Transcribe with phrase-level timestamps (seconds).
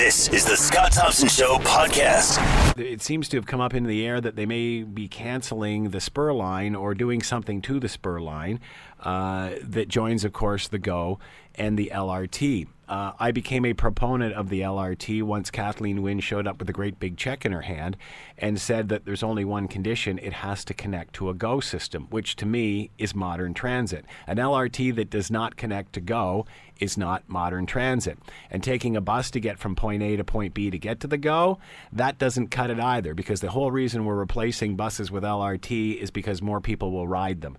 [0.00, 2.38] This is the Scott Thompson Show podcast.
[2.80, 6.00] It seems to have come up in the air that they may be canceling the
[6.00, 8.60] spur line or doing something to the spur line
[9.02, 11.18] uh, that joins, of course, the GO
[11.54, 12.66] and the LRT.
[12.88, 16.72] Uh, I became a proponent of the LRT once Kathleen Wynne showed up with a
[16.72, 17.96] great big check in her hand
[18.36, 22.08] and said that there's only one condition it has to connect to a GO system,
[22.10, 24.04] which to me is modern transit.
[24.26, 26.46] An LRT that does not connect to GO
[26.80, 28.18] is not modern transit.
[28.50, 31.06] And taking a bus to get from point A to point B to get to
[31.06, 31.58] the GO,
[31.92, 36.10] that doesn't cut it either because the whole reason we're replacing buses with LRT is
[36.10, 37.56] because more people will ride them.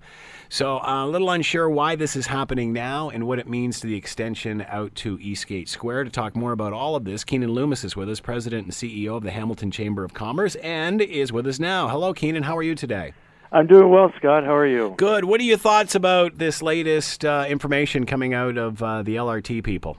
[0.50, 3.88] So uh, a little unsure why this is happening now and what it means to
[3.88, 6.06] the extension out to Eastgate Square.
[6.06, 9.18] To talk more about all of this, Keanin Loomis is with us, President and CEO
[9.18, 11.88] of the Hamilton Chamber of Commerce, and is with us now.
[11.88, 12.44] Hello, Keanin.
[12.44, 13.14] How are you today?
[13.52, 14.44] I'm doing well, Scott.
[14.46, 14.94] How are you?
[14.98, 15.26] Good.
[15.26, 19.64] What are your thoughts about this latest uh, information coming out of uh, the LRT
[19.64, 19.98] people?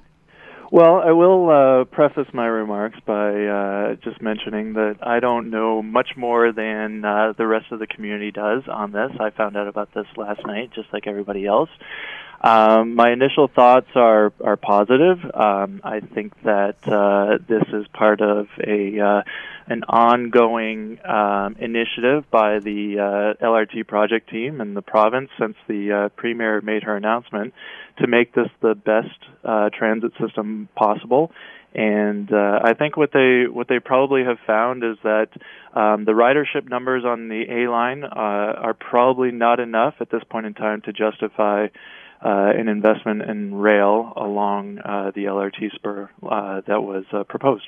[0.72, 5.82] Well, I will uh, preface my remarks by uh, just mentioning that I don't know
[5.82, 9.10] much more than uh, the rest of the community does on this.
[9.20, 11.68] I found out about this last night, just like everybody else.
[12.40, 15.18] Um, my initial thoughts are are positive.
[15.34, 19.22] Um, I think that uh, this is part of a uh,
[19.66, 25.92] an ongoing um, initiative by the uh, LRT project team and the province since the
[25.92, 27.52] uh, premier made her announcement
[27.98, 31.32] to make this the best uh, transit system possible.
[31.74, 35.28] And uh, I think what they what they probably have found is that
[35.74, 40.22] um, the ridership numbers on the A line uh, are probably not enough at this
[40.28, 41.68] point in time to justify
[42.24, 47.64] uh, an investment in rail along uh, the LRT spur uh, that was uh, proposed.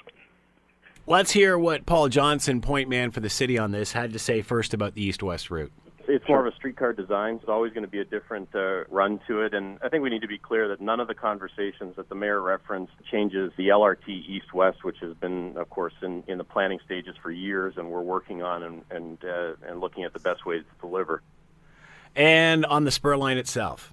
[1.06, 4.42] Let's hear what Paul Johnson, point man for the city on this, had to say
[4.42, 5.72] first about the east west route.
[6.06, 7.36] It's more of a streetcar design.
[7.36, 9.54] It's always going to be a different uh, run to it.
[9.54, 12.14] And I think we need to be clear that none of the conversations that the
[12.14, 16.44] mayor referenced changes the LRT east west, which has been, of course, in, in the
[16.44, 20.20] planning stages for years and we're working on and, and, uh, and looking at the
[20.20, 21.22] best ways to deliver.
[22.14, 23.92] And on the spur line itself?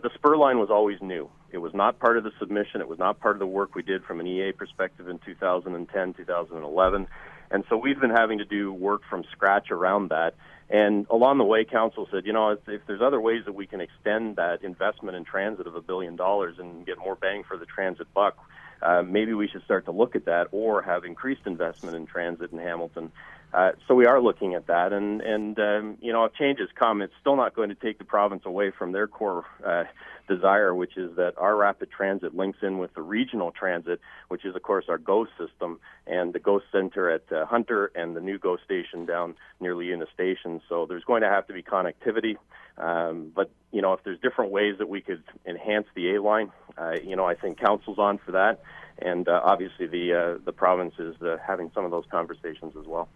[0.00, 1.30] The spur line was always new.
[1.52, 2.80] It was not part of the submission.
[2.80, 6.14] It was not part of the work we did from an EA perspective in 2010,
[6.14, 7.06] 2011.
[7.50, 10.34] And so we've been having to do work from scratch around that.
[10.68, 13.66] And along the way, council said, you know, if, if there's other ways that we
[13.66, 17.56] can extend that investment in transit of a billion dollars and get more bang for
[17.56, 18.38] the transit buck,
[18.82, 22.52] uh, maybe we should start to look at that or have increased investment in transit
[22.52, 23.10] in Hamilton.
[23.52, 27.02] Uh, so we are looking at that, and and um, you know if changes come,
[27.02, 29.84] it's still not going to take the province away from their core uh,
[30.28, 34.54] desire, which is that our rapid transit links in with the regional transit, which is
[34.54, 38.38] of course our GO system and the GO center at uh, Hunter and the new
[38.38, 40.60] GO station down near Leuna Station.
[40.68, 42.36] So there's going to have to be connectivity,
[42.78, 46.52] um, but you know if there's different ways that we could enhance the A line,
[46.78, 48.60] uh, you know I think council's on for that
[49.02, 52.86] and uh, obviously the uh, the province is uh, having some of those conversations as
[52.86, 53.08] well.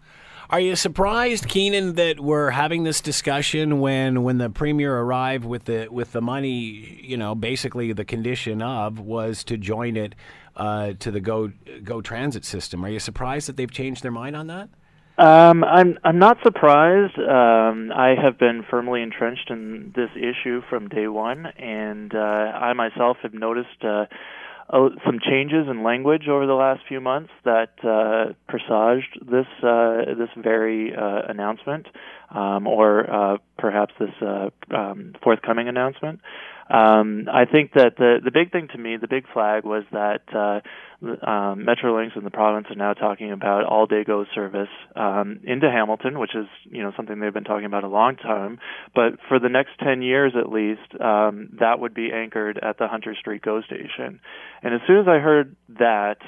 [0.51, 5.65] Are you surprised, Keanin, that we're having this discussion when when the premier arrived with
[5.65, 7.01] the with the money?
[7.03, 10.15] You know, basically the condition of was to join it
[10.57, 11.53] uh, to the Go
[11.83, 12.85] Go Transit system.
[12.85, 14.69] Are you surprised that they've changed their mind on that?
[15.17, 17.19] Um, I'm I'm not surprised.
[17.19, 22.73] Um, I have been firmly entrenched in this issue from day one, and uh, I
[22.73, 23.83] myself have noticed
[24.69, 30.15] uh, some changes in language over the last few months that uh, presaged this uh,
[30.19, 31.87] this very uh, announcement,
[32.31, 36.21] um, or uh, perhaps this uh, um, forthcoming announcement.
[36.71, 40.23] Um, I think that the the big thing to me, the big flag, was that
[40.35, 40.61] uh,
[41.03, 45.71] um, Metrolinx and the province are now talking about all day go service um, into
[45.71, 48.59] Hamilton, which is you know something they've been talking about a long time.
[48.95, 52.89] But for the next ten years at least, um, that would be anchored at the
[52.89, 54.21] Hunter Street Go station.
[54.63, 56.19] And as soon as I heard that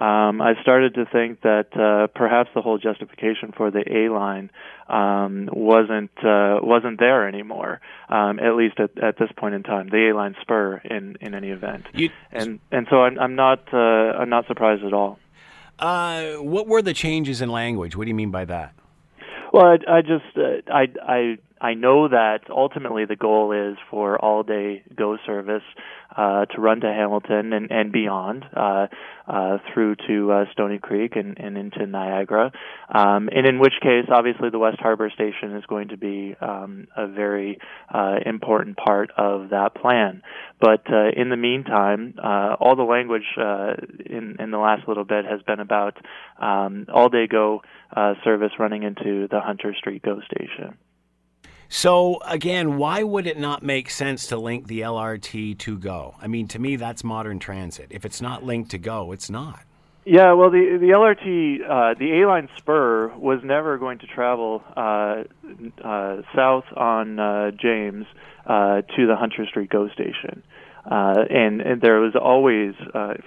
[0.00, 4.50] um, I started to think that uh, perhaps the whole justification for the A line
[4.88, 9.90] um, wasn't uh, wasn't there anymore, um, at least at, at this point in time.
[9.90, 13.60] The A line spur in, in any event, you, and and so I'm, I'm not
[13.74, 15.18] uh, I'm not surprised at all.
[15.78, 17.94] Uh, what were the changes in language?
[17.94, 18.72] What do you mean by that?
[19.52, 24.18] Well, I, I just uh, I I I know that ultimately the goal is for
[24.18, 25.62] all day go service
[26.16, 28.86] uh, to run to Hamilton and, and beyond uh,
[29.26, 32.52] uh, through to uh, Stoney Creek and, and into Niagara.
[32.92, 36.88] Um, and in which case, obviously, the West Harbor Station is going to be um,
[36.96, 37.58] a very
[37.92, 40.22] uh, important part of that plan.
[40.60, 43.74] But uh, in the meantime, uh, all the language uh,
[44.04, 45.96] in, in the last little bit has been about
[46.40, 47.62] um, all day go
[47.94, 50.76] uh, service running into the Hunter Street Go station.
[51.72, 56.16] So again, why would it not make sense to link the LRT to Go?
[56.20, 57.86] I mean, to me, that's modern transit.
[57.90, 59.60] If it's not linked to Go, it's not.
[60.04, 64.64] Yeah, well, the the LRT, uh, the A line spur was never going to travel
[64.76, 65.22] uh,
[65.84, 68.06] uh, south on uh, James
[68.46, 70.42] uh, to the Hunter Street GO station,
[70.90, 72.74] uh, and, and there was always,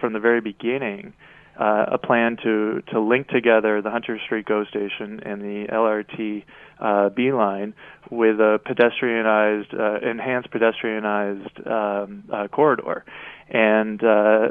[0.02, 1.14] from the very beginning,
[1.60, 6.44] uh, a plan to to link together the Hunter Street GO station and the LRT
[6.80, 7.74] uh, B line
[8.10, 13.06] with a pedestrianized, uh, enhanced pedestrianized um, uh, corridor,
[13.50, 14.50] and uh,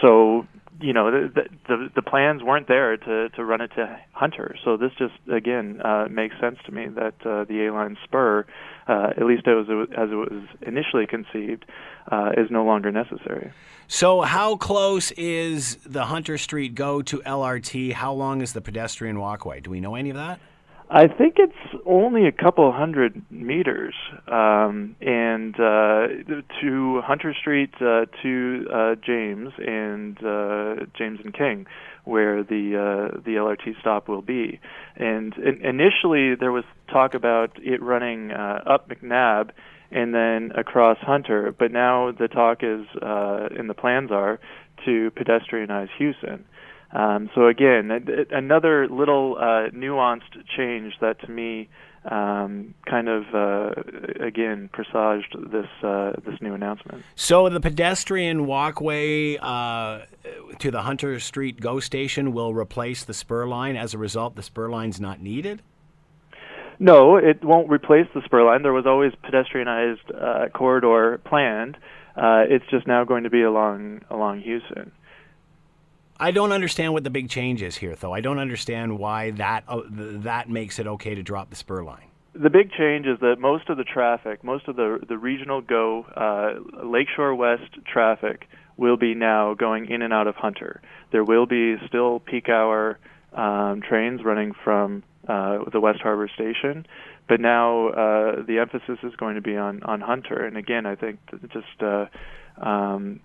[0.00, 0.46] so
[0.82, 4.56] you know the, the the plans weren't there to to run it to Hunter.
[4.64, 8.44] So this just again uh, makes sense to me that uh, the A line spur,
[8.88, 11.64] uh, at least as it, was, as it was initially conceived,
[12.10, 13.52] uh, is no longer necessary.
[13.86, 17.92] So how close is the Hunter Street go to LRT?
[17.92, 19.60] How long is the pedestrian walkway?
[19.60, 20.40] Do we know any of that?
[20.94, 23.94] I think it's only a couple hundred meters,
[24.28, 26.06] um, and uh,
[26.60, 31.66] to Hunter Street uh, to uh, James and uh, James and King,
[32.04, 34.60] where the uh, the LRT stop will be.
[34.94, 39.48] And in- initially, there was talk about it running uh, up McNab
[39.90, 44.40] and then across Hunter, but now the talk is, uh, and the plans are,
[44.84, 46.44] to pedestrianize Hughson.
[46.92, 47.90] Um, so again,
[48.30, 51.68] another little uh, nuanced change that to me
[52.04, 53.70] um, kind of uh,
[54.20, 57.04] again presaged this uh, this new announcement.
[57.14, 60.00] So the pedestrian walkway uh,
[60.58, 63.76] to the Hunter Street GO station will replace the spur line.
[63.76, 65.62] As a result, the spur line's not needed.
[66.78, 68.62] No, it won't replace the spur line.
[68.62, 71.76] There was always pedestrianized uh, corridor planned.
[72.16, 74.90] Uh, it's just now going to be along along Hughson.
[76.22, 78.12] I don't understand what the big change is here, though.
[78.12, 82.06] I don't understand why that uh, that makes it okay to drop the spur line.
[82.32, 86.04] The big change is that most of the traffic, most of the the regional go
[86.14, 88.46] uh, Lakeshore West traffic,
[88.76, 90.80] will be now going in and out of Hunter.
[91.10, 93.00] There will be still peak hour
[93.32, 96.86] um, trains running from uh, the West Harbor Station,
[97.28, 100.46] but now uh, the emphasis is going to be on on Hunter.
[100.46, 101.18] And again, I think
[101.52, 102.06] just uh,
[102.64, 103.18] um,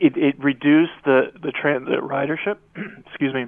[0.00, 2.58] it, it reduced the the transit ridership.
[3.06, 3.46] excuse me.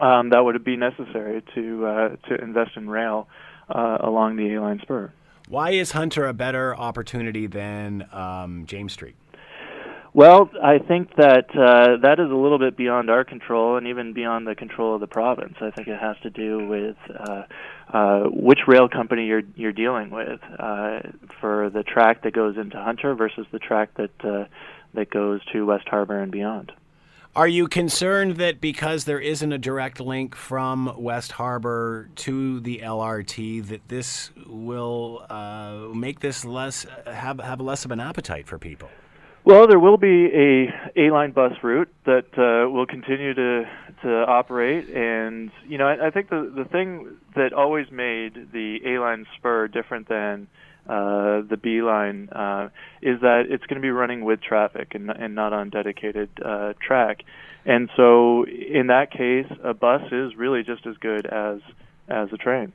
[0.00, 3.28] Um, that would be necessary to uh, to invest in rail
[3.68, 5.12] uh, along the A line spur.
[5.48, 9.16] Why is Hunter a better opportunity than um, James Street?
[10.14, 14.14] Well, I think that uh, that is a little bit beyond our control and even
[14.14, 15.54] beyond the control of the province.
[15.60, 17.42] I think it has to do with uh,
[17.92, 21.00] uh, which rail company you're you're dealing with uh,
[21.40, 24.44] for the track that goes into Hunter versus the track that uh,
[24.94, 26.72] that goes to West Harbor and beyond.
[27.36, 32.80] Are you concerned that because there isn't a direct link from West Harbor to the
[32.82, 38.58] LRT, that this will uh, make this less have have less of an appetite for
[38.58, 38.88] people?
[39.44, 43.64] Well, there will be a A-line bus route that uh, will continue to
[44.02, 48.80] to operate, and you know, I, I think the the thing that always made the
[48.84, 50.48] A-line spur different than
[50.88, 52.70] uh, the B line uh,
[53.02, 56.72] is that it's going to be running with traffic and, and not on dedicated uh,
[56.80, 57.24] track.
[57.66, 61.60] And so, in that case, a bus is really just as good as
[62.08, 62.72] as a train.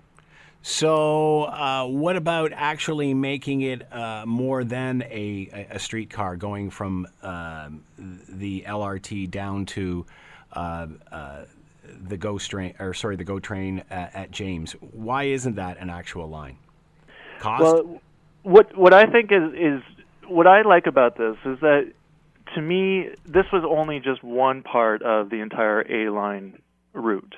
[0.62, 7.08] So, uh, what about actually making it uh, more than a, a streetcar, going from
[7.22, 10.06] um, the LRT down to
[10.54, 10.88] uh,
[12.08, 14.74] the GO train, or sorry, the GO train at, at James?
[14.80, 16.58] Why isn't that an actual line?
[17.40, 17.64] Cost?
[17.64, 18.02] Well,
[18.44, 19.82] what what I think is is
[20.28, 21.92] what I like about this is that
[22.56, 26.62] to me this was only just one part of the entire A line
[26.94, 27.36] route.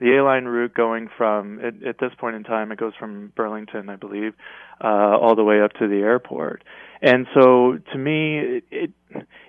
[0.00, 3.32] The A line route going from at, at, this point in time it goes from
[3.34, 4.34] Burlington, I believe,
[4.82, 6.62] uh, all the way up to the airport.
[7.02, 8.90] And so to me, it,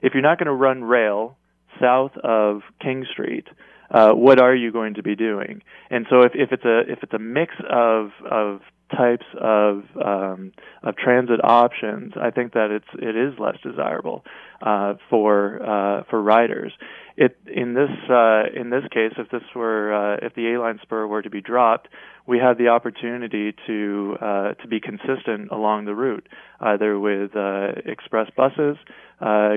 [0.02, 1.38] if you're not going to run rail
[1.80, 3.48] south of King Street,
[3.92, 5.62] uh, what are you going to be doing?
[5.90, 8.62] And so if, if it's a if it's a mix of of
[8.96, 10.52] types of um,
[10.84, 14.24] of transit options, I think that it's it is less desirable
[14.62, 16.74] uh, for uh, for riders.
[17.18, 20.80] It in this uh, in this case, if this were uh, if the A line
[20.82, 21.88] spur were to be dropped,
[22.26, 26.28] we have the opportunity to uh, to be consistent along the route,
[26.60, 28.78] either with uh, express buses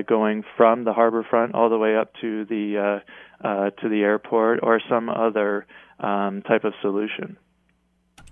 [0.07, 3.01] going from the harbor front all the way up to the
[3.43, 5.65] to the airport, or some other
[5.99, 7.37] um, type of solution.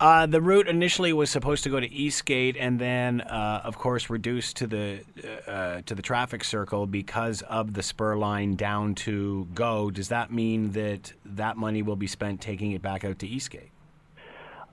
[0.01, 4.09] Uh, the route initially was supposed to go to Eastgate, and then, uh, of course,
[4.09, 5.01] reduced to the
[5.47, 9.91] uh, to the traffic circle because of the spur line down to Go.
[9.91, 13.69] Does that mean that that money will be spent taking it back out to Eastgate?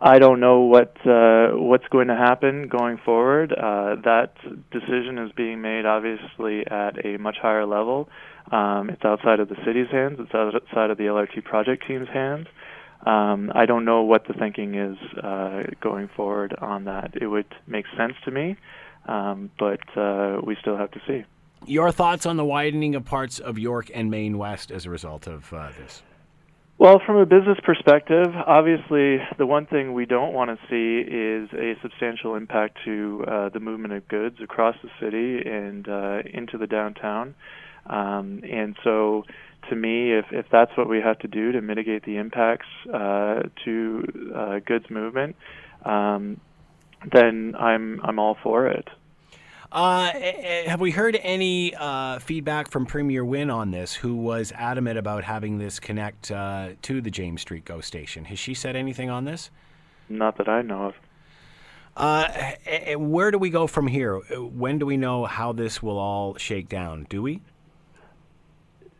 [0.00, 3.52] I don't know what uh, what's going to happen going forward.
[3.52, 4.32] Uh, that
[4.70, 8.08] decision is being made, obviously, at a much higher level
[8.50, 10.20] Um, it's outside of the city's hands.
[10.20, 12.46] It's outside of the LRT project team's hands.
[13.06, 17.14] Um, I don't know what the thinking is uh, going forward on that.
[17.20, 18.56] It would make sense to me,
[19.06, 21.24] um, but uh, we still have to see.
[21.66, 25.26] Your thoughts on the widening of parts of York and Main West as a result
[25.26, 26.02] of uh, this?
[26.78, 31.48] Well, from a business perspective, obviously, the one thing we don't want to see is
[31.52, 36.56] a substantial impact to uh, the movement of goods across the city and uh, into
[36.56, 37.34] the downtown.
[37.86, 39.24] Um, and so,
[39.68, 43.42] to me, if, if that's what we have to do to mitigate the impacts uh,
[43.64, 45.36] to uh, goods movement,
[45.84, 46.40] um,
[47.12, 48.88] then I'm I'm all for it.
[49.70, 50.10] Uh,
[50.66, 55.24] have we heard any uh, feedback from Premier Wynne on this, who was adamant about
[55.24, 58.24] having this connect uh, to the James Street GO station?
[58.24, 59.50] Has she said anything on this?
[60.08, 60.94] Not that I know of.
[61.98, 62.28] Uh,
[62.96, 64.16] where do we go from here?
[64.16, 67.06] When do we know how this will all shake down?
[67.10, 67.42] Do we?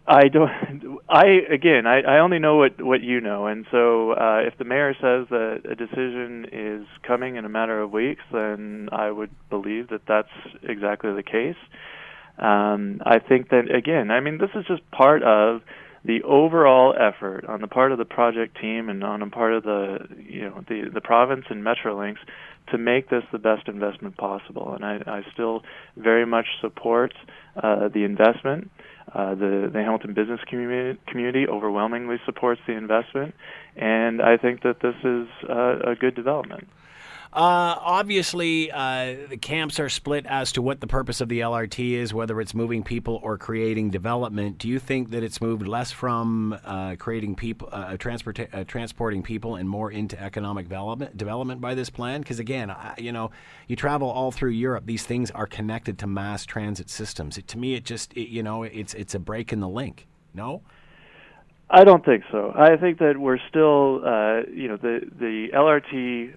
[0.09, 0.99] I don't.
[1.09, 4.65] I again, I, I only know what what you know, and so uh, if the
[4.65, 9.31] mayor says that a decision is coming in a matter of weeks, then I would
[9.51, 10.29] believe that that's
[10.63, 11.57] exactly the case.
[12.39, 15.61] Um, I think that again, I mean, this is just part of
[16.05, 19.65] the overall effort on the part of the project team and on the part of
[19.65, 22.17] the you know the the province and Metrolinx
[22.71, 24.75] to make this the best investment possible.
[24.75, 25.63] And I, I still
[25.97, 27.13] very much support
[27.63, 28.71] uh, the investment.
[29.15, 33.35] Uh, the, the Hamilton business community, community overwhelmingly supports the investment,
[33.77, 36.69] and I think that this is uh, a good development.
[37.31, 41.93] Uh, obviously, uh, the camps are split as to what the purpose of the LRT
[41.93, 44.57] is, whether it's moving people or creating development.
[44.57, 49.23] Do you think that it's moved less from uh, creating people, uh, transport, uh, transporting
[49.23, 52.23] people, and more into economic development development by this plan?
[52.23, 53.31] Because again, I, you know,
[53.67, 57.37] you travel all through Europe; these things are connected to mass transit systems.
[57.37, 60.07] It, to me, it just, it, you know, it's it's a break in the link.
[60.33, 60.63] No.
[61.71, 62.55] I don't think so.
[62.57, 66.33] I think that we're still, uh, you know, the the LRT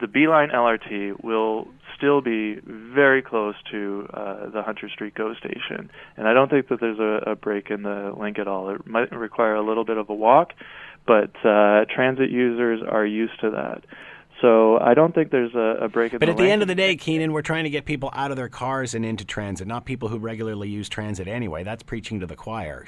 [0.00, 5.90] the B-line LRT will still be very close to uh, the Hunter Street GO station,
[6.16, 8.70] and I don't think that there's a, a break in the link at all.
[8.70, 10.52] It might require a little bit of a walk,
[11.06, 13.84] but uh, transit users are used to that.
[14.42, 16.62] So I don't think there's a, a break in the but the at the end
[16.62, 19.24] of the day, Keanin, we're trying to get people out of their cars and into
[19.24, 21.62] transit, not people who regularly use transit anyway.
[21.62, 22.84] That's preaching to the choir.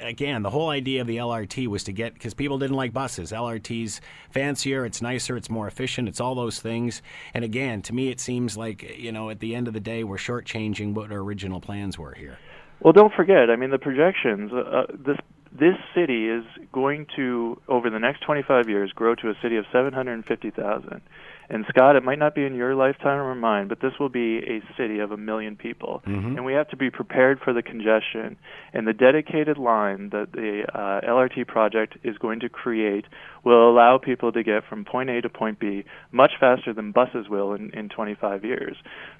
[0.00, 3.32] Again, the whole idea of the LRT was to get because people didn't like buses.
[3.32, 7.00] LRT's fancier, it's nicer, it's more efficient, it's all those things.
[7.32, 10.04] And again, to me, it seems like you know, at the end of the day,
[10.04, 12.38] we're shortchanging what our original plans were here.
[12.80, 13.48] Well, don't forget.
[13.48, 14.52] I mean, the projections.
[14.52, 15.16] Uh, uh this
[15.52, 19.64] this city is going to, over the next 25 years, grow to a city of
[19.72, 21.02] 750,000.
[21.50, 24.38] And Scott, it might not be in your lifetime or mine, but this will be
[24.38, 26.00] a city of a million people.
[26.06, 26.36] Mm-hmm.
[26.36, 28.36] And we have to be prepared for the congestion.
[28.72, 33.06] And the dedicated line that the uh, LRT project is going to create
[33.44, 37.28] will allow people to get from point A to point B much faster than buses
[37.28, 38.76] will in, in 25 years.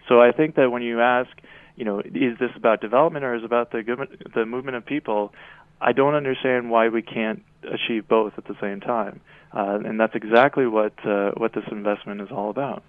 [0.08, 1.30] So I think that when you ask,
[1.74, 3.82] you know, is this about development or is it about the
[4.34, 5.32] the movement of people?
[5.80, 9.20] I don't understand why we can't achieve both at the same time,
[9.52, 12.82] uh, and that's exactly what uh, what this investment is all about.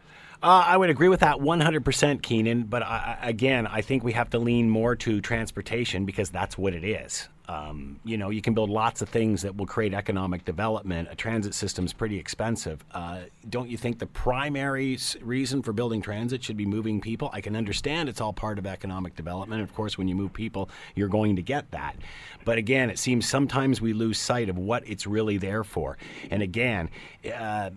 [0.44, 1.84] Uh, I would agree with that 100%,
[2.22, 2.68] Keanin.
[2.68, 6.74] But I, again, I think we have to lean more to transportation because that's what
[6.74, 7.30] it is.
[7.52, 11.10] Um, you know, you can build lots of things that will create economic development.
[11.12, 12.82] A transit system is pretty expensive.
[12.94, 17.30] Uh, don't you think the primary reason for building transit should be moving people?
[17.34, 19.62] I can understand it's all part of economic development.
[19.64, 21.98] Of course, when you move people, you're going to get that.
[22.46, 25.98] But again, it seems sometimes we lose sight of what it's really there for.
[26.30, 26.90] And again,
[27.36, 27.72] uh,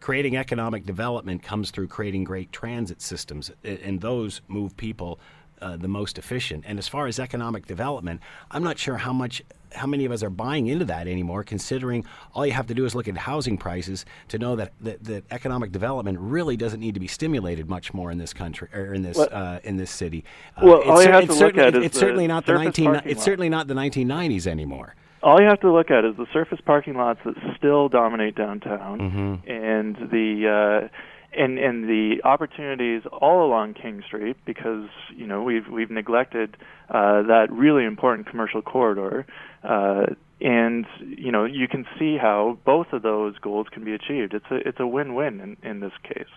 [0.00, 5.20] creating economic development comes through creating great transit systems, and those move people
[5.60, 6.64] uh, the most efficient.
[6.66, 9.42] And as far as economic development, I'm not sure how much
[9.74, 12.84] how many of us are buying into that anymore, considering all you have to do
[12.84, 16.94] is look at housing prices to know that, that, that economic development really doesn't need
[16.94, 20.24] to be stimulated much more in this country or in this uh, in this city.
[20.56, 23.22] Uh, well, all you have to look at is it's certainly not the 19 it's
[23.22, 24.94] certainly not the 1990s anymore.
[25.22, 29.00] All you have to look at is the surface parking lots that still dominate downtown,
[29.00, 29.50] mm-hmm.
[29.50, 30.88] and the uh,
[31.36, 36.56] and and the opportunities all along King Street because you know we've we've neglected
[36.88, 39.26] uh, that really important commercial corridor,
[39.62, 40.06] uh,
[40.40, 44.34] and you know you can see how both of those goals can be achieved.
[44.34, 46.28] It's a it's a win-win in, in this case.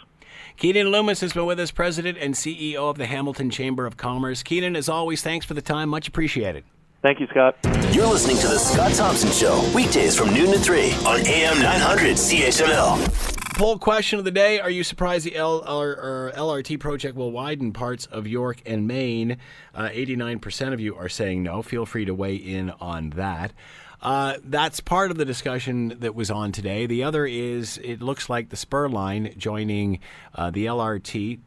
[0.58, 4.44] Keanin Loomis has been with us, President and CEO of the Hamilton Chamber of Commerce.
[4.44, 5.90] Keanin, as always, thanks for the time.
[5.90, 6.64] Much appreciated.
[7.02, 7.58] Thank you, Scott.
[7.92, 12.16] You're listening to the Scott Thompson Show weekdays from noon to three on AM 900
[12.16, 13.41] CHML.
[13.62, 17.32] Poll question of the day Are you surprised the L- or, or LRT project will
[17.32, 19.38] widen parts of York and Main?
[19.76, 21.62] Uh, 89% of you are saying no.
[21.62, 23.54] Feel free to weigh in on that.
[24.02, 26.88] Uh, that's part of the discussion that was on today.
[26.88, 30.00] The other is it looks like the spur line joining
[30.34, 31.38] uh, the LRT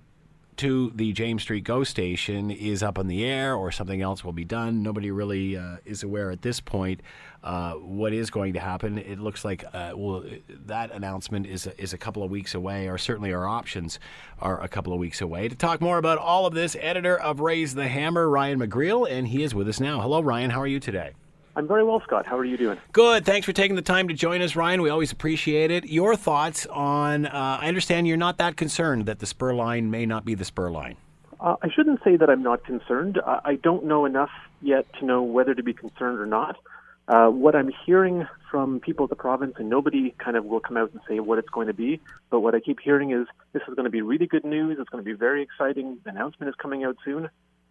[0.59, 4.33] to the James Street GO station is up in the air or something else will
[4.33, 4.85] be done.
[4.85, 7.01] Nobody really uh, is aware at this point
[7.45, 8.97] uh, what is going to happen.
[8.99, 10.25] It looks like uh, well,
[10.67, 14.01] that announcement is a, is a couple of weeks away, or certainly our options
[14.41, 15.49] are a couple of weeks away.
[15.49, 19.29] To talk more about all of this, editor of Raise the Hammer, Ryan McGreal, and
[19.29, 20.01] he is with us now.
[20.01, 20.51] Hello, Ryan.
[20.51, 21.13] How are you today?
[21.55, 22.27] I'm very well, Scott.
[22.27, 22.79] How are you doing?
[22.93, 23.25] Good.
[23.25, 24.83] Thanks for taking the time to join us, Ryan.
[24.83, 25.85] We always appreciate it.
[25.85, 27.27] Your thoughts on?
[27.27, 30.45] Uh, I understand you're not that concerned that the spur line may not be the
[30.45, 30.97] spur line.
[31.39, 33.21] Uh, I shouldn't say that I'm not concerned.
[33.25, 34.31] I, I don't know enough
[34.63, 36.57] yet to know whether to be concerned or not.
[37.07, 40.77] Uh, what I'm hearing from people at the province, and nobody kind of will come
[40.77, 43.63] out and say what it's going to be, but what I keep hearing is this
[43.69, 44.79] is going to be really good news.
[44.81, 45.99] It's going to be very exciting.
[46.05, 47.29] The announcement is coming out soon.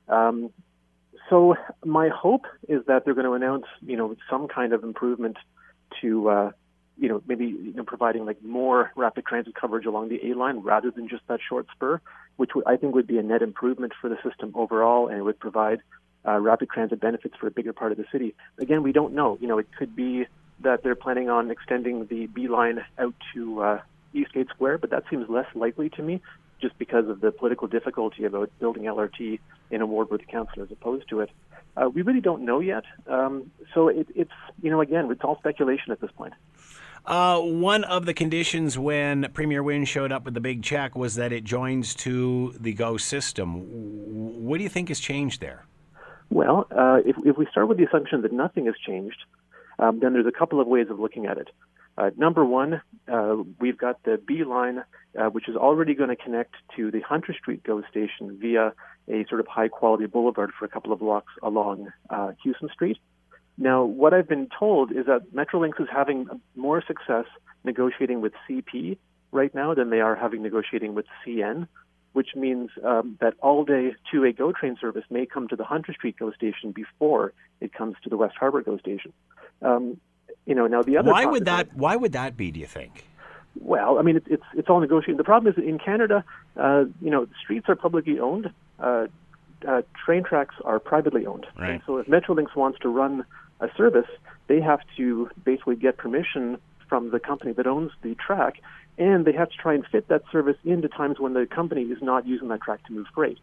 [0.07, 0.51] Um,
[1.29, 5.37] so my hope is that they're going to announce, you know, some kind of improvement
[6.01, 6.51] to, uh,
[6.97, 10.59] you know, maybe you know, providing like more rapid transit coverage along the A line
[10.59, 12.01] rather than just that short spur,
[12.35, 15.39] which I think would be a net improvement for the system overall, and it would
[15.39, 15.79] provide
[16.27, 18.35] uh, rapid transit benefits for a bigger part of the city.
[18.59, 19.37] Again, we don't know.
[19.41, 20.25] You know, it could be
[20.61, 23.81] that they're planning on extending the B line out to uh,
[24.13, 26.21] Eastgate Square, but that seems less likely to me
[26.61, 29.39] just because of the political difficulty about building LRT
[29.69, 31.29] in a ward with the council as opposed to it.
[31.75, 32.83] Uh, we really don't know yet.
[33.07, 36.33] Um, so it, it's, you know, again, it's all speculation at this point.
[37.05, 41.15] Uh, one of the conditions when Premier Wynne showed up with the big check was
[41.15, 44.45] that it joins to the GO system.
[44.45, 45.65] What do you think has changed there?
[46.33, 49.23] Well, uh, if, if we start with the assumption that nothing has changed,
[49.77, 51.49] um, then there's a couple of ways of looking at it.
[51.95, 54.83] Uh, number one, uh, we've got the B line,
[55.15, 58.73] uh, which is already going to connect to the Hunter Street GO station via
[59.07, 62.97] a sort of high quality boulevard for a couple of blocks along uh, Hughson Street.
[63.59, 66.25] Now, what I've been told is that Metrolinx is having
[66.55, 67.25] more success
[67.63, 68.97] negotiating with CP
[69.31, 71.67] right now than they are having negotiating with CN,
[72.13, 75.93] which means um, that all day 2A GO train service may come to the Hunter
[75.93, 79.11] Street GO station before it comes to the West Harbor GO station.
[79.61, 79.99] Um,
[80.45, 81.11] you know, now the other.
[81.11, 81.73] Why would that?
[81.75, 82.51] Why would that be?
[82.51, 83.05] Do you think?
[83.59, 85.17] Well, I mean, it, it's it's all negotiating.
[85.17, 86.23] The problem is in Canada,
[86.57, 88.51] uh, you know, streets are publicly owned.
[88.79, 89.07] Uh,
[89.67, 91.45] uh, train tracks are privately owned.
[91.57, 91.71] Right.
[91.71, 93.25] And so if Metrolinx wants to run
[93.61, 94.09] a service,
[94.47, 96.57] they have to basically get permission
[96.89, 98.61] from the company that owns the track,
[98.97, 102.01] and they have to try and fit that service into times when the company is
[102.01, 103.39] not using that track to move freight.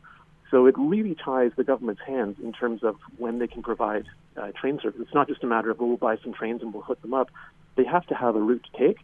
[0.51, 4.51] So it really ties the government's hands in terms of when they can provide uh,
[4.53, 5.01] train service.
[5.01, 7.15] It's not just a matter of, oh, we'll buy some trains and we'll hook them
[7.15, 7.31] up.
[7.77, 8.99] They have to have a route to take.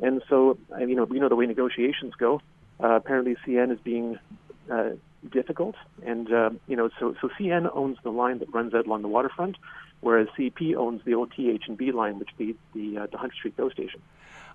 [0.00, 2.40] And so, uh, you know, we know the way negotiations go.
[2.82, 4.18] Uh, apparently, CN is being
[4.70, 4.90] uh,
[5.30, 9.02] difficult, and uh, you know, so so CN owns the line that runs out along
[9.02, 9.56] the waterfront,
[10.00, 13.56] whereas CP owns the OTH and B line, which feeds the uh, the Hunter Street
[13.56, 14.00] GO station.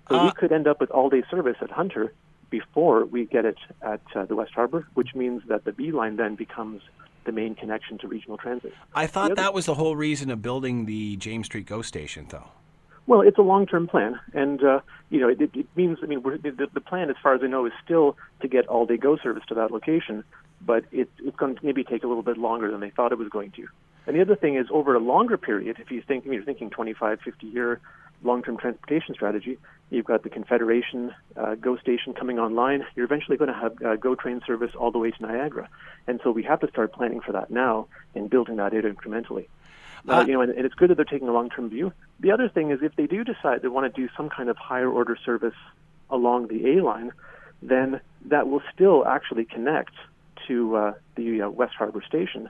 [0.08, 2.12] So we could end up with all-day service at Hunter
[2.50, 6.16] before we get it at uh, the West Harbor, which means that the B line
[6.16, 6.82] then becomes
[7.24, 8.72] the main connection to regional transit.
[8.94, 12.26] I thought other- that was the whole reason of building the James Street GO station,
[12.30, 12.48] though.
[13.08, 15.98] Well, it's a long-term plan, and uh, you know it, it, means.
[16.02, 18.66] I mean, we're, the, the plan, as far as I know, is still to get
[18.66, 20.24] all-day go service to that location,
[20.60, 23.18] but it, it's going to maybe take a little bit longer than they thought it
[23.18, 23.68] was going to.
[24.06, 27.20] And the other thing is, over a longer period, if you think you're thinking 25,
[27.20, 27.80] 50 year
[28.22, 29.58] long-term transportation strategy,
[29.90, 32.84] you've got the Confederation uh, GO station coming online.
[32.94, 35.68] You're eventually going to have uh, GO train service all the way to Niagara,
[36.06, 39.46] and so we have to start planning for that now and building that out incrementally.
[40.08, 41.92] Uh, you know, and, and it's good that they're taking a long-term view.
[42.20, 44.56] The other thing is, if they do decide they want to do some kind of
[44.56, 45.54] higher order service
[46.10, 47.12] along the A line,
[47.62, 49.94] then that will still actually connect
[50.46, 52.48] to uh, the uh, West Harbor station.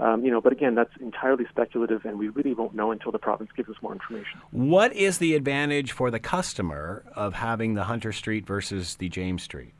[0.00, 3.18] Um, you know, but again, that's entirely speculative, and we really won't know until the
[3.18, 4.40] province gives us more information.
[4.50, 9.42] What is the advantage for the customer of having the Hunter Street versus the James
[9.42, 9.74] Street?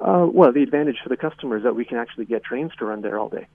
[0.00, 2.86] Uh, well, the advantage for the customer is that we can actually get trains to
[2.86, 3.46] run there all day.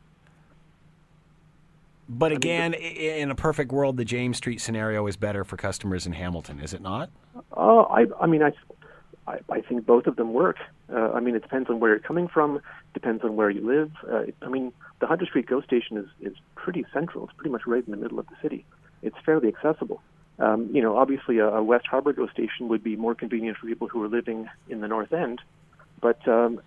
[2.08, 6.06] But again, i in a perfect world, the James Street scenario is better for customers
[6.06, 7.10] in Hamilton, is it not?
[7.54, 8.52] Oh, I, I mean, I,
[9.28, 10.58] I, I think both of them work.
[10.92, 12.62] Uh, I mean, it depends on where you're coming from,
[12.94, 13.92] depends on where you live.
[14.10, 17.26] Uh, I mean, the Hunter Street GO station is, is pretty central.
[17.26, 18.66] It's pretty much right in the middle of the city.
[19.02, 20.02] It's fairly accessible.
[20.40, 23.68] Um, you know, obviously, a, a West Harbor GO station would be more convenient for
[23.68, 25.40] people who are living in the North End,
[26.02, 26.62] but um,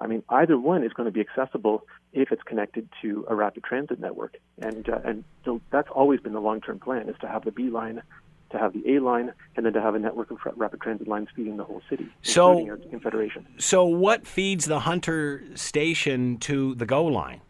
[0.00, 3.64] I mean, either one is going to be accessible if it's connected to a rapid
[3.64, 7.44] transit network, and uh, and so that's always been the long-term plan is to have
[7.44, 8.02] the B line
[8.50, 11.28] to have the A line, and then to have a network of rapid transit lines
[11.36, 13.46] feeding the whole city, So- including our Confederation.
[13.58, 17.40] So, what feeds the Hunter station to the GO line?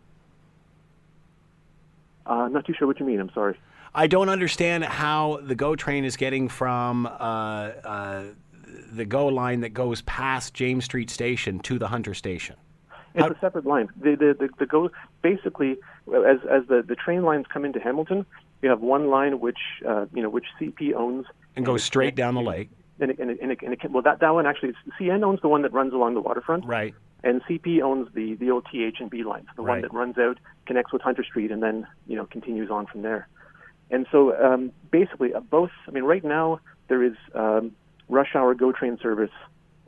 [2.26, 3.20] Uh, not too sure what you mean.
[3.20, 3.58] I'm sorry.
[3.94, 8.24] I don't understand how the GO train is getting from uh, uh,
[8.92, 12.56] the GO line that goes past James Street Station to the Hunter station.
[13.14, 13.88] It's How- a separate line.
[14.00, 14.90] The the the, the go
[15.22, 18.26] basically as as the, the train lines come into Hamilton,
[18.62, 22.34] you have one line which uh, you know which CP owns And goes straight down
[22.34, 22.70] the lake.
[23.00, 25.40] And it, and it, and it, and it, well, that that one actually, CN owns
[25.40, 26.94] the one that runs along the waterfront, Right.
[27.22, 29.74] and CP owns the the old TH and B lines, the Right.
[29.74, 33.02] one that runs out, connects with Hunter Street, and then you know continues on from
[33.02, 33.28] there.
[33.90, 35.70] And so um, basically, uh, both.
[35.86, 37.70] I mean, right now there is um,
[38.08, 39.30] rush hour GO train service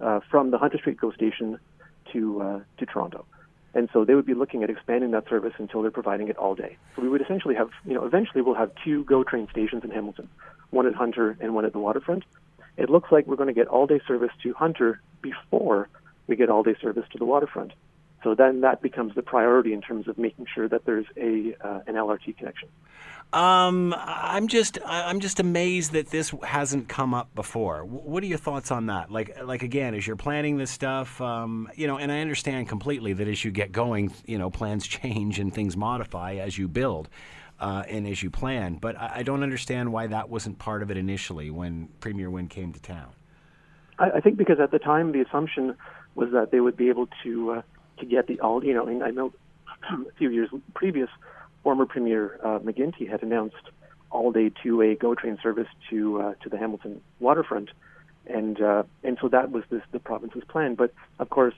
[0.00, 1.58] uh, from the Hunter Street GO station
[2.12, 3.24] to uh, to Toronto,
[3.74, 6.54] and so they would be looking at expanding that service until they're providing it all
[6.54, 6.76] day.
[6.96, 9.90] So we would essentially have, you know, eventually we'll have two GO train stations in
[9.90, 10.28] Hamilton,
[10.70, 12.24] one at Hunter and one at the waterfront.
[12.76, 15.88] It looks like we're going to get all day service to Hunter before
[16.26, 17.72] we get all day service to the waterfront.
[18.22, 21.80] So then that becomes the priority in terms of making sure that there's a uh,
[21.86, 22.68] an LRT connection.
[23.32, 27.84] Um, I'm just I'm just amazed that this hasn't come up before.
[27.84, 29.10] What are your thoughts on that?
[29.10, 33.12] Like like again, as you're planning this stuff, um, you know, and I understand completely
[33.14, 37.08] that as you get going, you know, plans change and things modify as you build.
[37.58, 40.90] Uh, and as you plan, but I, I don't understand why that wasn't part of
[40.90, 43.12] it initially when Premier Wynne came to town.
[43.98, 45.76] I, I think because at the time the assumption
[46.14, 47.62] was that they would be able to uh,
[48.00, 48.86] to get the all you know.
[48.86, 49.32] And I know
[49.90, 51.08] a few years previous,
[51.62, 53.70] former Premier uh, McGuinty had announced
[54.10, 57.70] all day two A GO train service to uh, to the Hamilton waterfront,
[58.26, 60.74] and uh, and so that was this, the province's plan.
[60.74, 61.54] But of course,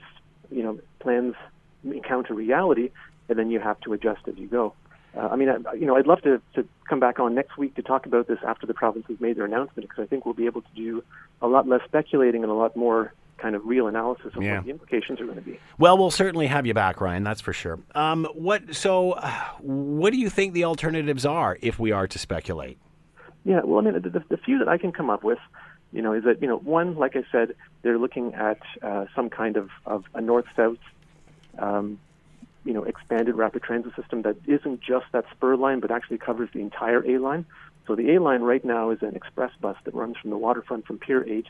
[0.51, 1.35] you know, plans
[1.83, 2.91] encounter reality,
[3.29, 4.73] and then you have to adjust as you go.
[5.15, 7.75] Uh, I mean, I, you know, I'd love to, to come back on next week
[7.75, 10.33] to talk about this after the province has made their announcement because I think we'll
[10.33, 11.03] be able to do
[11.41, 14.57] a lot less speculating and a lot more kind of real analysis of Yeah.
[14.57, 15.59] what the implications are going to be.
[15.77, 17.23] Well, we'll certainly have you back, Ryan.
[17.23, 17.79] That's for sure.
[17.95, 19.11] Um, what so?
[19.13, 22.77] Uh, what do you think the alternatives are if we are to speculate?
[23.45, 25.39] Yeah, well, I mean, the, the, the few that I can come up with,
[25.91, 29.29] you know, is that you know, one, like I said, they're looking at uh, some
[29.29, 30.77] kind of, of a north-south,
[31.59, 31.99] um,
[32.63, 36.49] you know, expanded rapid transit system that isn't just that spur line, but actually covers
[36.53, 37.45] the entire A line.
[37.85, 40.85] So the A line right now is an express bus that runs from the waterfront
[40.87, 41.45] from Pier 8,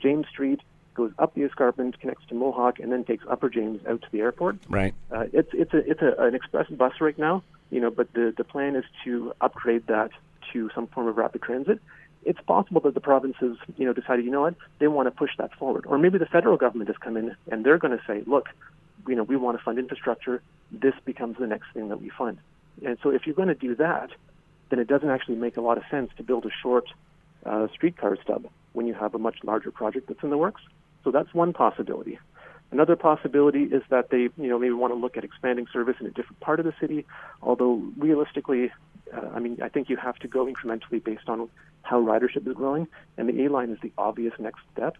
[0.00, 0.60] James Street,
[0.96, 4.20] goes up the escarpment, connects to Mohawk, and then takes Upper James out to the
[4.20, 4.56] airport.
[4.68, 4.94] Right.
[5.10, 8.34] Uh, it's it's a it's a, an express bus right now, you know, but the
[8.36, 10.10] the plan is to upgrade that
[10.52, 11.80] to some form of rapid transit.
[12.24, 15.30] It's possible that the provinces, you know, decided, you know what, they want to push
[15.38, 18.24] that forward, or maybe the federal government has come in and they're going to say,
[18.26, 18.48] look,
[19.06, 20.42] you know, we want to fund infrastructure.
[20.72, 22.38] This becomes the next thing that we fund.
[22.84, 24.10] And so, if you're going to do that,
[24.70, 26.88] then it doesn't actually make a lot of sense to build a short
[27.44, 30.62] uh, streetcar stub when you have a much larger project that's in the works.
[31.06, 32.18] So that's one possibility.
[32.72, 36.06] Another possibility is that they, you know, maybe want to look at expanding service in
[36.06, 37.06] a different part of the city.
[37.42, 38.72] Although realistically,
[39.16, 41.48] uh, I mean, I think you have to go incrementally based on
[41.82, 44.96] how ridership is growing, and the A line is the obvious next step.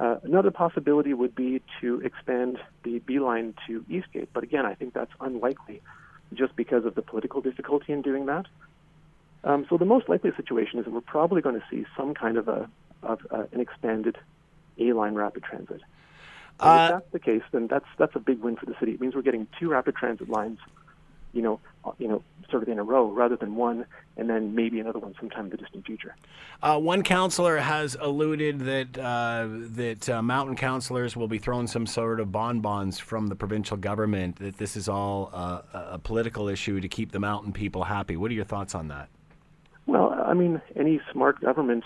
[0.00, 4.74] Uh, another possibility would be to expand the B line to Eastgate, but again, I
[4.74, 5.80] think that's unlikely,
[6.34, 8.46] just because of the political difficulty in doing that.
[9.44, 12.36] Um, so the most likely situation is that we're probably going to see some kind
[12.36, 12.68] of a
[13.04, 14.18] of uh, an expanded
[14.78, 15.80] A line rapid transit.
[16.58, 18.92] Uh, if that's the case, then that's that's a big win for the city.
[18.92, 20.58] It means we're getting two rapid transit lines,
[21.32, 23.84] you know, uh, you know, sort of in a row rather than one,
[24.16, 26.14] and then maybe another one sometime in the distant future.
[26.62, 31.86] Uh, one councillor has alluded that uh, that uh, mountain councillors will be throwing some
[31.86, 34.36] sort of bonbons from the provincial government.
[34.36, 38.16] That this is all uh, a a political issue to keep the mountain people happy.
[38.16, 39.08] What are your thoughts on that?
[39.84, 41.84] Well, I mean, any smart government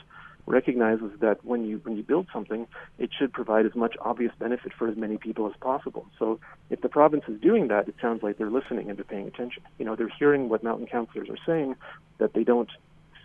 [0.51, 2.67] recognizes that when you when you build something,
[2.99, 6.07] it should provide as much obvious benefit for as many people as possible.
[6.19, 9.29] So, if the province is doing that, it sounds like they're listening and they're paying
[9.29, 9.63] attention.
[9.79, 11.77] You know, they're hearing what mountain councillors are saying,
[12.19, 12.71] that they don't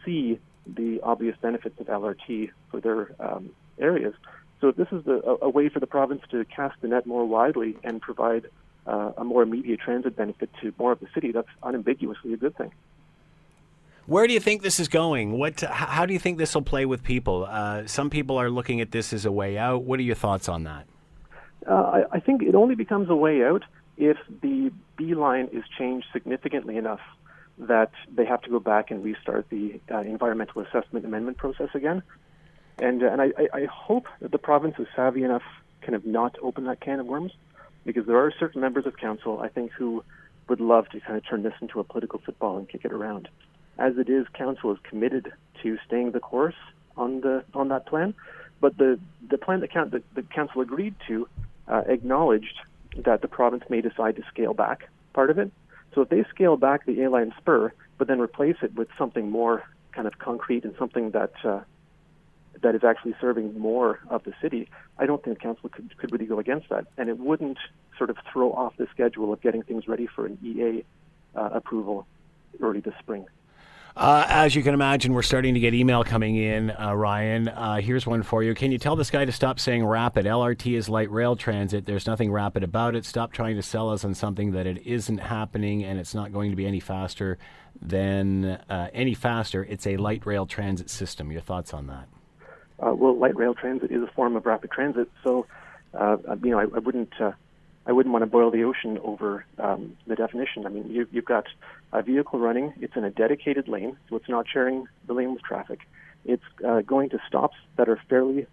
[0.05, 4.13] see the obvious benefits of LRT for their um, areas.
[4.61, 7.25] So, this is the, a, a way for the province to cast the net more
[7.25, 8.45] widely and provide
[8.87, 12.55] uh, a more immediate transit benefit to more of the city, that's unambiguously a good
[12.55, 12.71] thing.
[14.07, 15.31] Where do you think this is going?
[15.31, 15.61] What?
[15.61, 17.47] How do you think this will play with people?
[17.49, 19.83] Uh, some people are looking at this as a way out.
[19.83, 20.85] What are your thoughts on that?
[21.67, 23.63] Uh, I, I think it only becomes a way out
[23.97, 26.99] if the B line is changed significantly enough
[27.57, 32.03] that they have to go back and restart the uh, environmental assessment amendment process again.
[32.77, 35.43] And uh, and I, I hope that the province is savvy enough
[35.81, 37.31] kind of not to open that can of worms,
[37.85, 40.03] because there are certain members of council I think who
[40.47, 43.29] would love to kind of turn this into a political football and kick it around.
[43.77, 45.33] As it is, council is committed
[45.63, 46.55] to staying the course
[46.97, 48.13] on the on that plan.
[48.61, 51.27] But the the plan that the, the council agreed to
[51.67, 52.59] uh, acknowledged
[52.97, 55.51] that the province may decide to scale back part of it.
[55.93, 59.29] So if they scale back the A line spur, but then replace it with something
[59.29, 61.61] more kind of concrete and something that uh,
[62.61, 66.25] that is actually serving more of the city, I don't think council could, could really
[66.25, 67.57] go against that, and it wouldn't
[67.97, 70.83] sort of throw off the schedule of getting things ready for an EA
[71.35, 72.07] uh, approval
[72.61, 73.25] early this spring.
[73.95, 77.47] Uh, as you can imagine, we're starting to get email coming in, uh, Ryan.
[77.47, 78.53] Uh, here's one for you.
[78.53, 80.25] Can you tell this guy to stop saying rapid?
[80.25, 81.85] LRT is light rail transit.
[81.85, 83.05] There's nothing rapid about it.
[83.05, 86.49] Stop trying to sell us on something that it isn't happening and it's not going
[86.49, 87.37] to be any faster
[87.81, 89.63] than uh, any faster.
[89.63, 91.31] It's a light rail transit system.
[91.31, 92.09] Your thoughts on that?
[92.85, 95.45] Uh, well, light rail transit is a form of rapid transit, so
[95.93, 97.13] uh, you know I, I wouldn't
[97.87, 100.65] I wouldn't want to boil the ocean over um, the definition.
[100.65, 101.45] I mean, you, you've got
[101.93, 105.43] a vehicle running, it's in a dedicated lane, so it's not sharing the lane with
[105.43, 105.81] traffic.
[106.25, 108.47] It's uh, going to stops that are fairly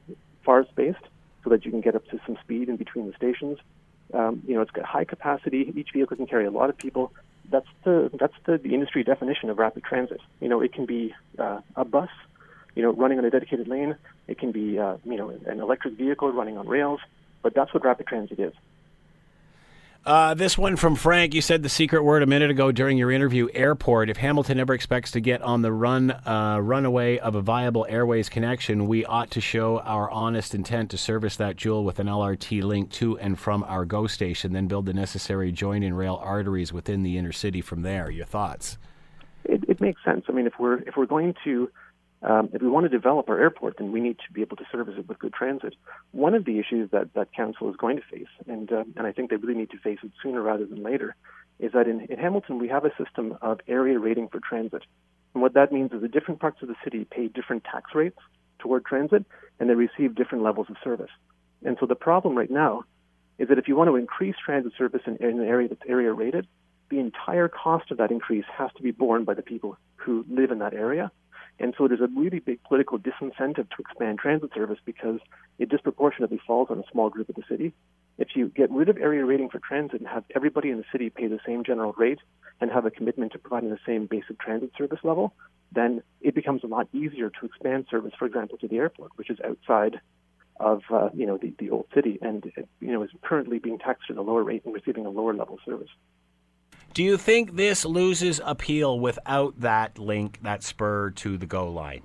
[0.44, 1.04] far spaced
[1.42, 3.58] so that you can get up to some speed in between the stations.
[4.12, 5.72] Um, you know, it's got high capacity.
[5.74, 7.12] Each vehicle can carry a lot of people.
[7.50, 10.20] That's the that's the, the industry definition of rapid transit.
[10.40, 12.10] You know, it can be uh, a bus,
[12.74, 13.96] you know, running on a dedicated lane.
[14.28, 17.00] It can be uh, you know an electric vehicle running on rails.
[17.42, 18.52] But that's what rapid transit is.
[20.04, 21.32] Uh, this one from Frank.
[21.32, 24.10] You said the secret word a minute ago during your interview, airport.
[24.10, 28.28] If Hamilton ever expects to get on the run, uh, runaway of a viable airways
[28.28, 32.64] connection, we ought to show our honest intent to service that jewel with an LRT
[32.64, 37.04] link to and from our GO station, then build the necessary join-in rail arteries within
[37.04, 38.10] the inner city from there.
[38.10, 38.78] Your thoughts?
[39.44, 40.24] It, it makes sense.
[40.28, 41.70] I mean, if we're if we're going to
[42.22, 44.64] um, if we want to develop our airport, then we need to be able to
[44.70, 45.74] service it with good transit.
[46.12, 49.12] One of the issues that, that council is going to face, and uh, and I
[49.12, 51.16] think they really need to face it sooner rather than later,
[51.58, 54.82] is that in, in Hamilton we have a system of area rating for transit.
[55.34, 58.18] And what that means is that different parts of the city pay different tax rates
[58.60, 59.24] toward transit,
[59.58, 61.10] and they receive different levels of service.
[61.64, 62.84] And so the problem right now
[63.38, 66.12] is that if you want to increase transit service in, in an area that's area
[66.12, 66.46] rated,
[66.88, 70.52] the entire cost of that increase has to be borne by the people who live
[70.52, 71.10] in that area
[71.62, 75.20] and so there's a really big political disincentive to expand transit service because
[75.60, 77.72] it disproportionately falls on a small group of the city.
[78.18, 81.08] If you get rid of area rating for transit and have everybody in the city
[81.08, 82.18] pay the same general rate
[82.60, 85.34] and have a commitment to providing the same basic transit service level,
[85.70, 89.30] then it becomes a lot easier to expand service, for example, to the airport, which
[89.30, 90.00] is outside
[90.58, 94.10] of uh, you know the, the old city and you know is currently being taxed
[94.10, 95.88] at a lower rate and receiving a lower level of service.
[96.94, 102.02] Do you think this loses appeal without that link, that spur to the GO line?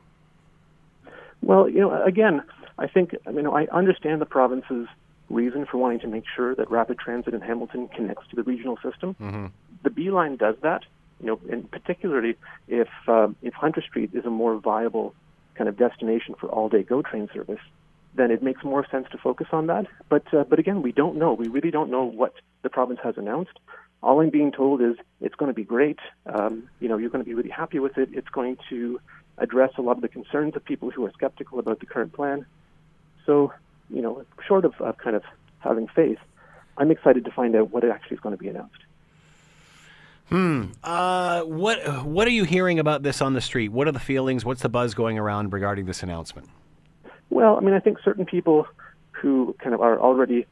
[1.41, 2.41] Well, you know, again,
[2.77, 4.87] I think, I mean, I understand the province's
[5.29, 8.77] reason for wanting to make sure that rapid transit in Hamilton connects to the regional
[8.77, 9.15] system.
[9.21, 9.47] Mm-hmm.
[9.83, 10.83] The B line does that,
[11.19, 15.13] you know, and particularly if uh, if Hunter Street is a more viable
[15.55, 17.59] kind of destination for all-day GO train service,
[18.15, 19.85] then it makes more sense to focus on that.
[20.09, 21.33] But uh, but again, we don't know.
[21.33, 23.59] We really don't know what the province has announced
[24.03, 25.99] all I'm being told is it's going to be great.
[26.25, 28.09] Um, you know, you're going to be really happy with it.
[28.13, 28.99] It's going to
[29.37, 32.45] address a lot of the concerns of people who are skeptical about the current plan.
[33.25, 33.53] So,
[33.89, 35.23] you know, short of, of kind of
[35.59, 36.19] having faith,
[36.77, 38.77] I'm excited to find out what it actually is going to be announced.
[40.29, 40.65] Hmm.
[40.83, 43.69] Uh, what What are you hearing about this on the street?
[43.69, 44.43] What are the feelings?
[44.43, 46.49] What's the buzz going around regarding this announcement?
[47.29, 48.67] Well, I mean, I think certain people
[49.11, 50.45] who kind of are already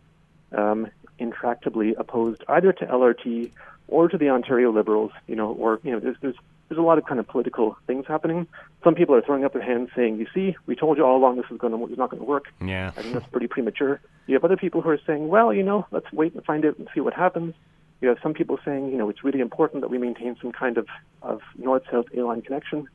[0.54, 0.88] um,
[1.20, 3.52] intractably opposed either to LRT
[3.88, 6.36] or to the Ontario Liberals, you know, or you know, there's there's
[6.68, 8.48] there's a lot of kind of political things happening.
[8.84, 11.38] Some people are throwing up their hands saying, "You see, we told you all along
[11.38, 14.00] this is going to is not going to work." Yeah, I think that's pretty premature.
[14.28, 16.78] You have other people who are saying, "Well, you know, let's wait and find out
[16.78, 17.54] and see what happens."
[18.02, 20.78] You have some people saying, you know, it's really important that we maintain some kind
[20.78, 20.88] of
[21.22, 22.88] of north-south A-line connection,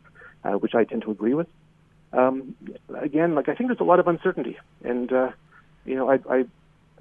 [0.44, 1.48] uh, which I tend to agree with.
[2.12, 2.56] Um,
[2.94, 5.30] again, like I think there's a lot of uncertainty, and uh,
[5.84, 6.44] you know, I, I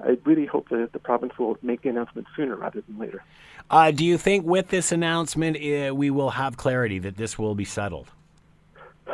[0.02, 3.24] I really hope that the province will make the announcement sooner rather than later.
[3.70, 7.56] Uh, do you think with this announcement uh, we will have clarity that this will
[7.56, 8.10] be settled?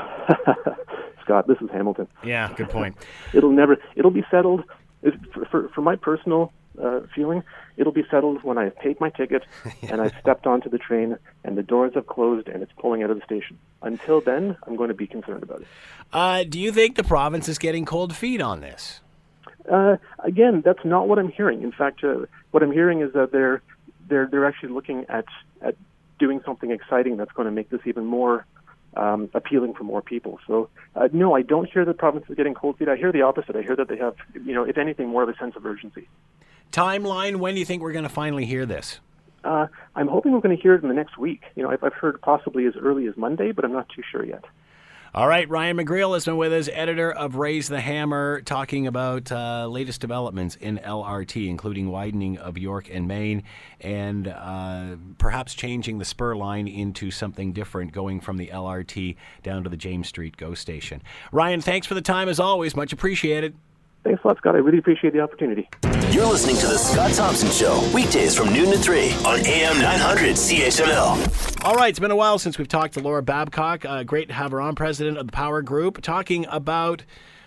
[1.24, 2.08] Scott, this is Hamilton.
[2.24, 2.96] Yeah, good point.
[3.34, 3.78] it'll never.
[3.96, 4.64] It'll be settled.
[5.34, 7.44] For, for, for my personal uh, feeling,
[7.78, 9.44] it'll be settled when I've paid my ticket
[9.84, 13.10] and I've stepped onto the train and the doors have closed and it's pulling out
[13.12, 13.58] of the station.
[13.82, 15.68] Until then, I'm going to be concerned about it.
[16.12, 19.02] Uh, do you think the province is getting cold feet on this?
[19.72, 21.64] Uh, again, that's not what I'm hearing.
[21.64, 23.62] In fact, uh, what I'm hearing is that they're
[24.08, 25.26] they're they're actually looking at
[25.62, 25.76] at
[26.20, 28.46] doing something exciting that's going to make this even more
[28.96, 30.40] um, appealing for more people.
[30.48, 32.88] So uh, no, I don't hear the province is getting cold feet.
[32.88, 33.56] I hear the opposite.
[33.56, 36.08] I hear that they have, you know, if anything, more of a sense of urgency.
[36.72, 39.00] Timeline: When do you think we're going to finally hear this?
[39.44, 41.44] Uh, I'm hoping we're going to hear it in the next week.
[41.56, 44.26] You know, I've, I've heard possibly as early as Monday, but I'm not too sure
[44.26, 44.44] yet.
[45.16, 49.32] All right, Ryan McGreal has been with us, editor of Raise the Hammer, talking about
[49.32, 53.44] uh, latest developments in LRT, including widening of York and Main,
[53.80, 59.64] and uh, perhaps changing the spur line into something different, going from the LRT down
[59.64, 61.02] to the James Street GO station.
[61.32, 62.76] Ryan, thanks for the time as always.
[62.76, 63.56] Much appreciated.
[64.06, 64.54] Thanks a lot, Scott.
[64.54, 65.68] I really appreciate the opportunity.
[66.12, 70.36] You're listening to The Scott Thompson Show, weekdays from noon to 3 on AM 900
[70.36, 71.66] CHML.
[71.66, 73.84] All right, it's been a while since we've talked to Laura Babcock.
[73.84, 77.04] Uh, great to have her on, president of the Power Group, talking about.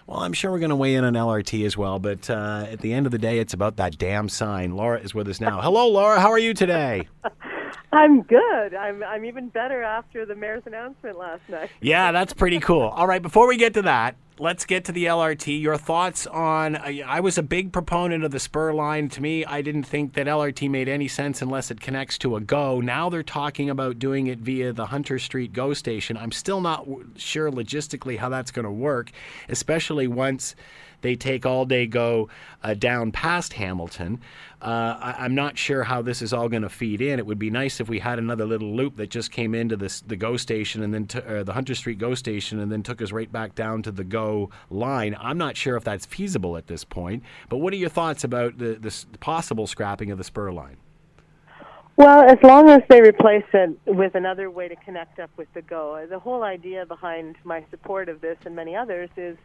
[0.09, 2.81] Well, I'm sure we're going to weigh in on LRT as well, but uh, at
[2.81, 4.75] the end of the day, it's about that damn sign.
[4.75, 5.61] Laura is with us now.
[5.61, 6.18] Hello, Laura.
[6.18, 7.07] How are you today?
[7.92, 8.74] I'm good.
[8.74, 11.70] I'm I'm even better after the mayor's announcement last night.
[11.81, 12.83] Yeah, that's pretty cool.
[12.94, 15.61] All right, before we get to that, let's get to the LRT.
[15.61, 16.77] Your thoughts on?
[16.77, 19.09] Uh, I was a big proponent of the spur line.
[19.11, 22.40] To me, I didn't think that LRT made any sense unless it connects to a
[22.40, 22.81] GO.
[22.81, 26.18] Now they're talking about doing it via the Hunter Street GO station.
[26.18, 29.11] I'm still not sure logistically how that's going to work,
[29.48, 30.55] especially once
[31.01, 32.29] they take all day go
[32.63, 34.21] uh, down past Hamilton.
[34.61, 37.19] Uh, I, am not sure how this is all going to feed in.
[37.21, 40.01] It would be nice if we had another little loop that just came into this
[40.01, 43.13] the GO station and then uh, the Hunter Street GO station and then took us
[43.13, 45.17] right back down to the GO line.
[45.21, 47.23] I'm not sure if that's feasible at this point.
[47.49, 50.77] But what are your thoughts about the, the possible scrapping of the spur line?
[51.99, 55.63] Well, as long as they replace it with another way to connect up with the
[55.63, 59.37] GO, the whole idea behind my support of this and many others is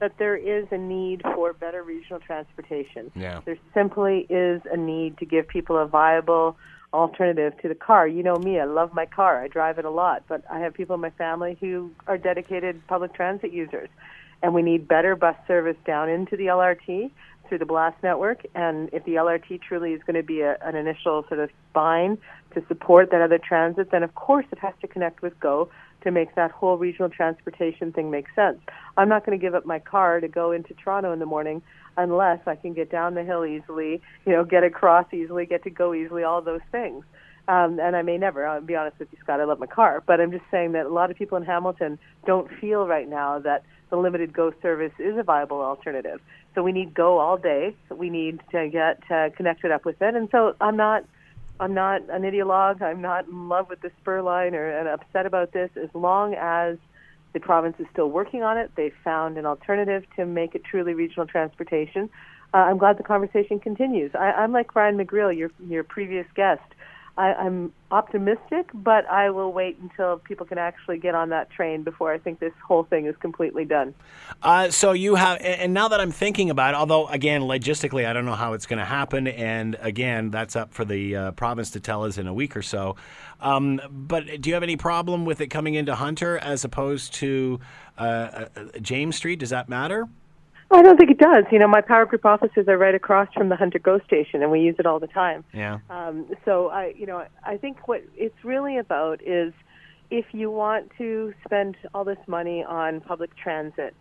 [0.00, 3.12] that there is a need for better regional transportation.
[3.14, 3.40] Yeah.
[3.44, 6.56] There simply is a need to give people a viable
[6.92, 8.08] alternative to the car.
[8.08, 9.42] You know me, I love my car.
[9.42, 12.84] I drive it a lot, but I have people in my family who are dedicated
[12.88, 13.88] public transit users.
[14.42, 17.10] And we need better bus service down into the LRT
[17.48, 18.46] through the BLAST network.
[18.54, 22.16] And if the LRT truly is going to be a, an initial sort of spine
[22.54, 25.68] to support that other transit, then of course it has to connect with GO
[26.02, 28.58] to make that whole regional transportation thing make sense.
[28.96, 31.62] I'm not going to give up my car to go into Toronto in the morning
[31.96, 35.70] unless I can get down the hill easily, you know, get across easily, get to
[35.70, 37.04] go easily, all those things.
[37.48, 38.46] Um, and I may never.
[38.46, 39.40] I'll be honest with you, Scott.
[39.40, 41.98] I love my car, but I'm just saying that a lot of people in Hamilton
[42.26, 46.20] don't feel right now that the limited GO service is a viable alternative.
[46.54, 47.74] So we need GO all day.
[47.90, 50.14] We need to get uh, connected up with it.
[50.14, 51.04] And so I'm not
[51.60, 52.80] I'm not an ideologue.
[52.80, 55.70] I'm not in love with the spur line or and upset about this.
[55.76, 56.78] As long as
[57.34, 60.94] the province is still working on it, they've found an alternative to make it truly
[60.94, 62.08] regional transportation.
[62.52, 64.10] Uh, I'm glad the conversation continues.
[64.14, 66.62] I, I'm like Ryan McGreal, your your previous guest.
[67.20, 71.82] I, I'm optimistic, but I will wait until people can actually get on that train
[71.82, 73.94] before I think this whole thing is completely done.
[74.42, 78.14] Uh, so you have, and now that I'm thinking about it, although again, logistically, I
[78.14, 81.72] don't know how it's going to happen, and again, that's up for the uh, province
[81.72, 82.96] to tell us in a week or so.
[83.38, 87.60] Um, but do you have any problem with it coming into Hunter as opposed to
[87.98, 88.46] uh, uh
[88.80, 89.40] James Street?
[89.40, 90.08] Does that matter?
[90.72, 91.44] I don't think it does.
[91.50, 94.52] You know, my power group offices are right across from the Hunter GO station, and
[94.52, 95.44] we use it all the time.
[95.52, 95.78] Yeah.
[95.90, 99.52] Um, so I, you know, I think what it's really about is
[100.10, 103.94] if you want to spend all this money on public transit,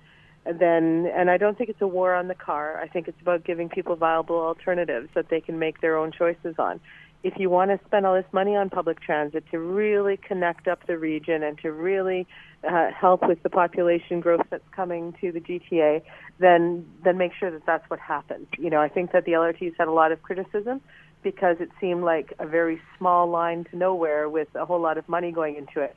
[0.46, 2.80] then, and I don't think it's a war on the car.
[2.80, 6.56] I think it's about giving people viable alternatives that they can make their own choices
[6.60, 6.80] on
[7.24, 10.86] if you want to spend all this money on public transit to really connect up
[10.88, 12.26] the region and to really
[12.64, 16.02] uh, help with the population growth that's coming to the GTA,
[16.40, 18.48] then then make sure that that's what happens.
[18.58, 20.82] You know, I think that the LRT's had a lot of criticism
[21.22, 25.08] because it seemed like a very small line to nowhere with a whole lot of
[25.10, 25.96] money going into it.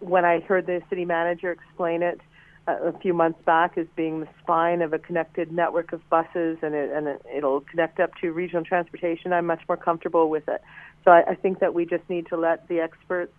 [0.00, 2.20] When I heard the city manager explain it
[2.66, 6.74] a few months back as being the spine of a connected network of buses, and
[6.74, 9.32] it and it'll connect up to regional transportation.
[9.32, 10.62] I'm much more comfortable with it.
[11.04, 13.32] So I, I think that we just need to let the experts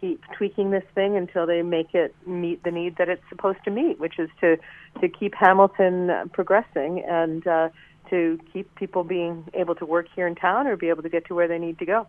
[0.00, 3.70] keep tweaking this thing until they make it meet the need that it's supposed to
[3.70, 4.56] meet, which is to
[5.00, 7.68] to keep Hamilton progressing and uh,
[8.10, 11.26] to keep people being able to work here in town or be able to get
[11.26, 12.06] to where they need to go.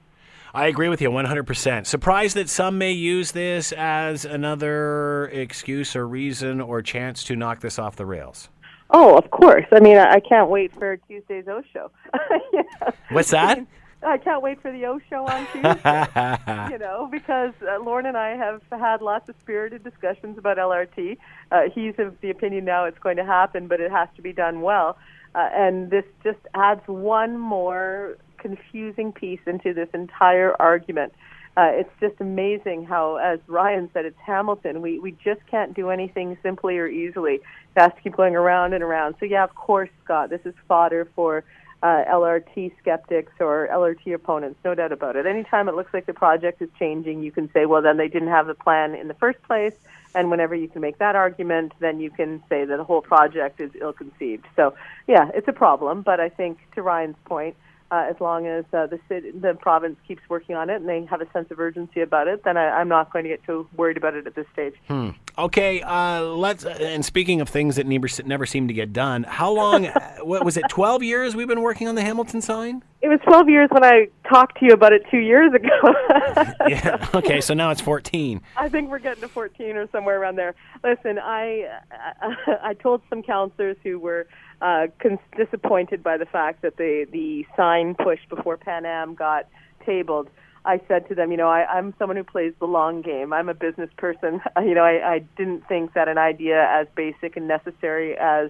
[0.53, 1.85] I agree with you 100%.
[1.85, 7.61] Surprised that some may use this as another excuse or reason or chance to knock
[7.61, 8.49] this off the rails.
[8.91, 9.65] Oh, of course.
[9.71, 11.91] I mean, I can't wait for Tuesday's O show.
[12.53, 12.63] yeah.
[13.09, 13.59] What's that?
[14.01, 16.71] I can't wait for the O show on Tuesday.
[16.71, 21.17] you know, because uh, Lorne and I have had lots of spirited discussions about LRT.
[21.51, 24.33] Uh, he's of the opinion now it's going to happen, but it has to be
[24.33, 24.97] done well.
[25.35, 31.13] Uh, and this just adds one more confusing piece into this entire argument.
[31.57, 34.81] Uh, it's just amazing how, as Ryan said, it's Hamilton.
[34.81, 37.35] We we just can't do anything simply or easily.
[37.35, 37.41] It
[37.75, 39.15] has to keep going around and around.
[39.19, 41.43] So yeah, of course, Scott, this is fodder for
[41.81, 45.25] uh, LRT skeptics or LRT opponents, no doubt about it.
[45.25, 48.27] Anytime it looks like the project is changing, you can say, well, then they didn't
[48.27, 49.73] have the plan in the first place.
[50.15, 53.61] And whenever you can make that argument, then you can say that the whole project
[53.61, 54.45] is ill conceived.
[54.55, 54.73] So,
[55.07, 56.01] yeah, it's a problem.
[56.01, 57.55] But I think, to Ryan's point,
[57.91, 61.05] uh, as long as uh, the city, the province keeps working on it and they
[61.05, 63.67] have a sense of urgency about it, then I, I'm not going to get too
[63.75, 64.75] worried about it at this stage.
[64.87, 65.09] Hmm.
[65.37, 66.65] Okay, uh, let's.
[66.65, 69.85] And speaking of things that never never seem to get done, how long?
[70.21, 70.65] what was it?
[70.69, 72.83] Twelve years we've been working on the Hamilton sign.
[73.01, 75.69] It was 12 years when I talked to you about it two years ago.
[76.67, 77.07] yeah.
[77.13, 78.41] Okay, so now it's 14.
[78.57, 80.53] I think we're getting to 14 or somewhere around there.
[80.83, 84.27] Listen, I I, I told some counselors who were
[84.61, 89.47] uh, cons- disappointed by the fact that the the sign push before Pan Am got
[89.85, 90.29] tabled.
[90.65, 93.31] I said to them, you know, I, I'm someone who plays the long game.
[93.31, 94.41] I'm a business person.
[94.61, 98.49] You know, I, I didn't think that an idea as basic and necessary as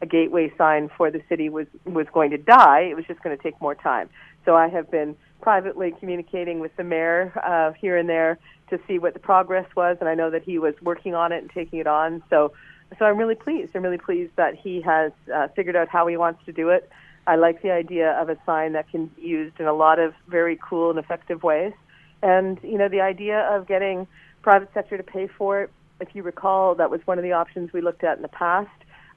[0.00, 2.80] a gateway sign for the city was was going to die.
[2.90, 4.08] It was just going to take more time.
[4.44, 8.38] So I have been privately communicating with the mayor uh, here and there
[8.70, 11.38] to see what the progress was, and I know that he was working on it
[11.38, 12.22] and taking it on.
[12.30, 12.52] So
[12.98, 13.70] so I'm really pleased.
[13.74, 16.90] I'm really pleased that he has uh, figured out how he wants to do it.
[17.26, 20.14] I like the idea of a sign that can be used in a lot of
[20.28, 21.72] very cool and effective ways.
[22.22, 24.06] And, you know, the idea of getting
[24.42, 25.70] private sector to pay for it,
[26.00, 28.70] if you recall, that was one of the options we looked at in the past.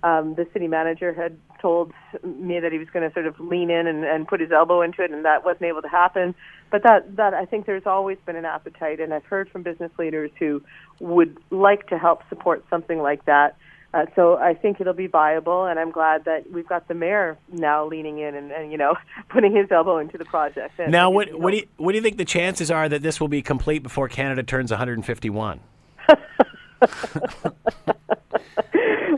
[0.04, 1.94] Um, the city manager had told
[2.26, 4.82] me that he was going to sort of lean in and, and put his elbow
[4.82, 6.36] into it, and that wasn't able to happen.
[6.70, 9.92] But that, that I think there's always been an appetite, and I've heard from business
[9.98, 10.62] leaders who
[11.00, 13.56] would like to help support something like that.
[13.94, 17.38] Uh, so I think it'll be viable, and I'm glad that we've got the mayor
[17.52, 18.96] now leaning in and, and you know
[19.30, 20.80] putting his elbow into the project.
[20.80, 23.22] And now, what what do you what do you think the chances are that this
[23.22, 25.60] will be complete before Canada turns 151?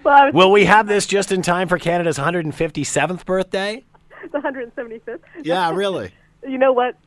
[0.04, 3.84] well, will we have this just in time for Canada's 157th birthday?
[4.32, 5.20] The 175th.
[5.44, 6.12] Yeah, really.
[6.48, 6.98] you know what?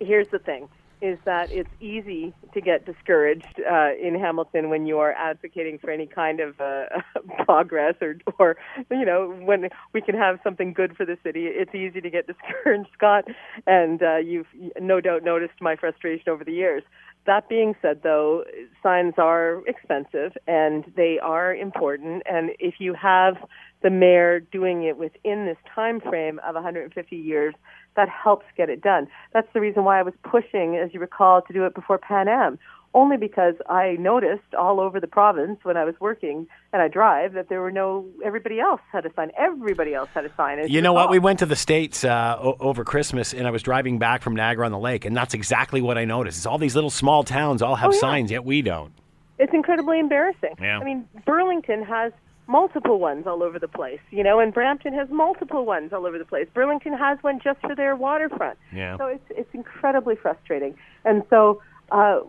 [0.00, 0.68] Here's the thing
[1.00, 5.90] is that it's easy to get discouraged uh, in Hamilton when you are advocating for
[5.90, 6.84] any kind of uh,
[7.44, 8.56] progress or, or,
[8.90, 11.46] you know, when we can have something good for the city.
[11.46, 13.24] It's easy to get discouraged, Scott,
[13.66, 14.46] and uh, you've
[14.80, 16.82] no doubt noticed my frustration over the years.
[17.26, 18.44] That being said, though,
[18.82, 23.36] signs are expensive and they are important, and if you have
[23.82, 27.54] the mayor doing it within this time frame of 150 years,
[27.96, 29.08] that helps get it done.
[29.32, 32.28] That's the reason why I was pushing, as you recall, to do it before Pan
[32.28, 32.58] Am.
[32.94, 37.34] Only because I noticed all over the province when I was working and I drive
[37.34, 39.32] that there were no everybody else had a sign.
[39.36, 40.58] Everybody else had a sign.
[40.60, 41.10] You, you know what?
[41.10, 44.34] We went to the states uh, o- over Christmas, and I was driving back from
[44.34, 46.38] Niagara on the Lake, and that's exactly what I noticed.
[46.38, 48.00] Is all these little small towns all have oh, yeah.
[48.00, 48.92] signs, yet we don't.
[49.38, 50.54] It's incredibly embarrassing.
[50.58, 50.78] Yeah.
[50.78, 52.12] I mean, Burlington has
[52.46, 56.18] multiple ones all over the place, you know, and Brampton has multiple ones all over
[56.18, 56.46] the place.
[56.54, 58.58] Burlington has one just for their waterfront.
[58.72, 58.96] Yeah.
[58.98, 60.76] So it's it's incredibly frustrating.
[61.04, 62.20] And so uh,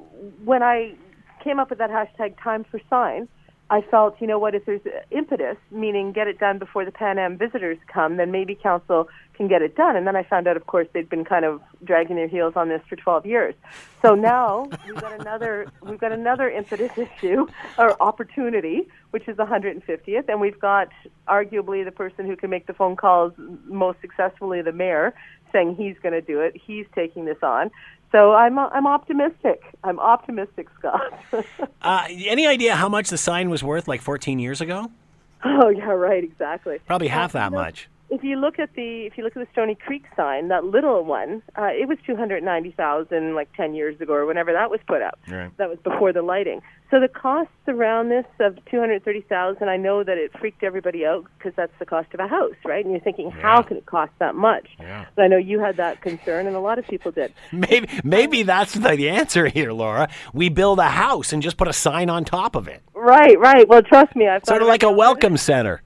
[0.44, 0.96] when I
[1.44, 3.28] came up with that hashtag Time for Sign,
[3.70, 7.20] I felt, you know what, if there's impetus, meaning get it done before the Pan
[7.20, 9.98] Am visitors come, then maybe council can get it done.
[9.98, 12.70] And then I found out, of course, they'd been kind of dragging their heels on
[12.70, 13.56] this for 12 years.
[14.02, 17.46] So now we've got another we've got another impetus issue
[17.78, 20.90] or opportunity, which is the 150th, and we've got
[21.28, 23.34] arguably the person who can make the phone calls
[23.66, 25.14] most successfully, the mayor,
[25.52, 26.56] saying he's going to do it.
[26.56, 27.72] He's taking this on.
[28.12, 29.62] So I'm I'm optimistic.
[29.84, 31.20] I'm optimistic, Scott.
[31.82, 34.90] uh, any idea how much the sign was worth like 14 years ago?
[35.44, 36.80] Oh yeah, right, exactly.
[36.86, 39.76] Probably half that much if you look at the if you look at the Stoney
[39.76, 44.00] Creek sign, that little one, uh, it was two hundred ninety thousand like ten years
[44.00, 45.20] ago or whenever that was put up.
[45.28, 45.56] Right.
[45.58, 46.62] That was before the lighting.
[46.90, 50.64] So the costs around this of two hundred thirty thousand, I know that it freaked
[50.64, 52.84] everybody out because that's the cost of a house, right?
[52.84, 53.42] And you're thinking, yeah.
[53.42, 54.70] how can it cost that much?
[54.80, 55.06] Yeah.
[55.16, 57.34] But I know you had that concern, and a lot of people did.
[57.52, 60.10] Maybe maybe that's the answer here, Laura.
[60.34, 62.82] We build a house and just put a sign on top of it.
[62.94, 63.68] Right, right.
[63.68, 65.82] Well, trust me, I've sort of like a welcome center.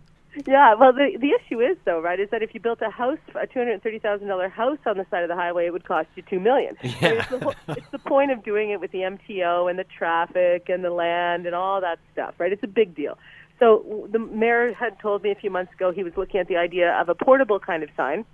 [0.48, 3.18] Yeah, well, the the issue is though, right, is that if you built a house,
[3.36, 5.84] a two hundred thirty thousand dollar house on the side of the highway, it would
[5.86, 6.78] cost you two million.
[6.84, 6.94] Yeah.
[7.02, 9.78] I mean, it's, the whole, it's the point of doing it with the MTO and
[9.78, 12.52] the traffic and the land and all that stuff, right?
[12.52, 13.18] It's a big deal.
[13.60, 16.58] So the mayor had told me a few months ago he was looking at the
[16.58, 18.26] idea of a portable kind of sign,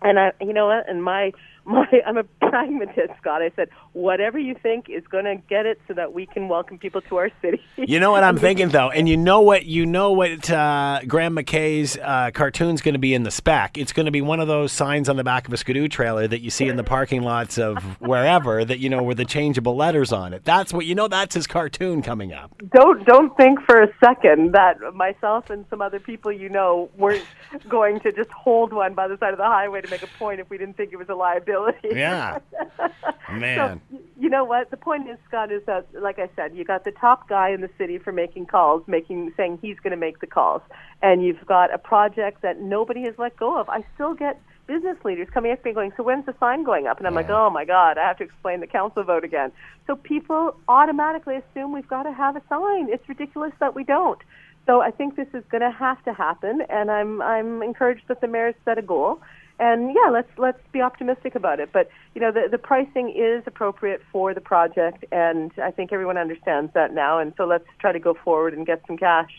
[0.00, 0.88] and I, you know what?
[0.88, 1.32] And my
[1.64, 3.42] my I'm a pragmatist, Scott.
[3.42, 6.78] I said whatever you think is going to get it, so that we can welcome
[6.78, 7.60] people to our city.
[7.76, 11.34] You know what I'm thinking though, and you know what you know what uh, Graeme
[11.34, 13.78] MacKay's uh, cartoon's going to be in the spec.
[13.78, 16.26] It's going to be one of those signs on the back of a skidoo trailer
[16.26, 19.76] that you see in the parking lots of wherever that you know with the changeable
[19.76, 20.44] letters on it.
[20.44, 21.08] That's what you know.
[21.08, 22.50] That's his cartoon coming up.
[22.74, 27.24] Don't don't think for a second that myself and some other people you know weren't
[27.68, 30.40] going to just hold one by the side of the highway to make a point
[30.40, 31.51] if we didn't think it was a liability.
[31.84, 32.38] Yeah,
[33.32, 33.80] man.
[33.90, 34.70] So, you know what?
[34.70, 37.60] The point is, Scott, is that, like I said, you got the top guy in
[37.60, 40.62] the city for making calls, making saying he's going to make the calls,
[41.02, 43.68] and you've got a project that nobody has let go of.
[43.68, 46.86] I still get business leaders coming up to me going, "So when's the sign going
[46.86, 49.52] up?" And I'm like, "Oh my God, I have to explain the council vote again."
[49.86, 52.88] So people automatically assume we've got to have a sign.
[52.88, 54.18] It's ridiculous that we don't.
[54.66, 58.20] So I think this is going to have to happen, and I'm I'm encouraged that
[58.20, 59.20] the mayor's set a goal
[59.58, 61.70] and yeah, let's let's be optimistic about it.
[61.72, 66.16] But you know, the the pricing is appropriate for the project, and I think everyone
[66.16, 67.18] understands that now.
[67.18, 69.30] And so let's try to go forward and get some cash.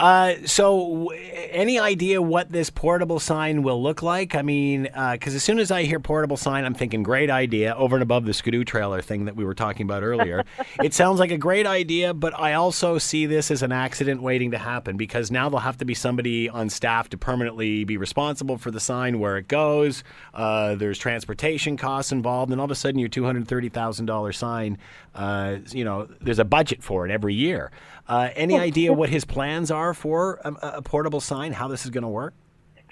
[0.00, 1.10] Uh, so,
[1.50, 4.34] any idea what this portable sign will look like?
[4.34, 7.74] I mean, because uh, as soon as I hear portable sign, I'm thinking great idea
[7.74, 10.42] over and above the Skidoo trailer thing that we were talking about earlier.
[10.82, 14.52] it sounds like a great idea, but I also see this as an accident waiting
[14.52, 18.56] to happen because now there'll have to be somebody on staff to permanently be responsible
[18.56, 20.02] for the sign where it goes.
[20.32, 24.78] Uh, there's transportation costs involved, and all of a sudden, your $230,000 sign,
[25.14, 27.70] uh, you know, there's a budget for it every year.
[28.08, 31.52] Uh, any idea what his plans are for a, a portable sign?
[31.52, 32.34] How this is going to work?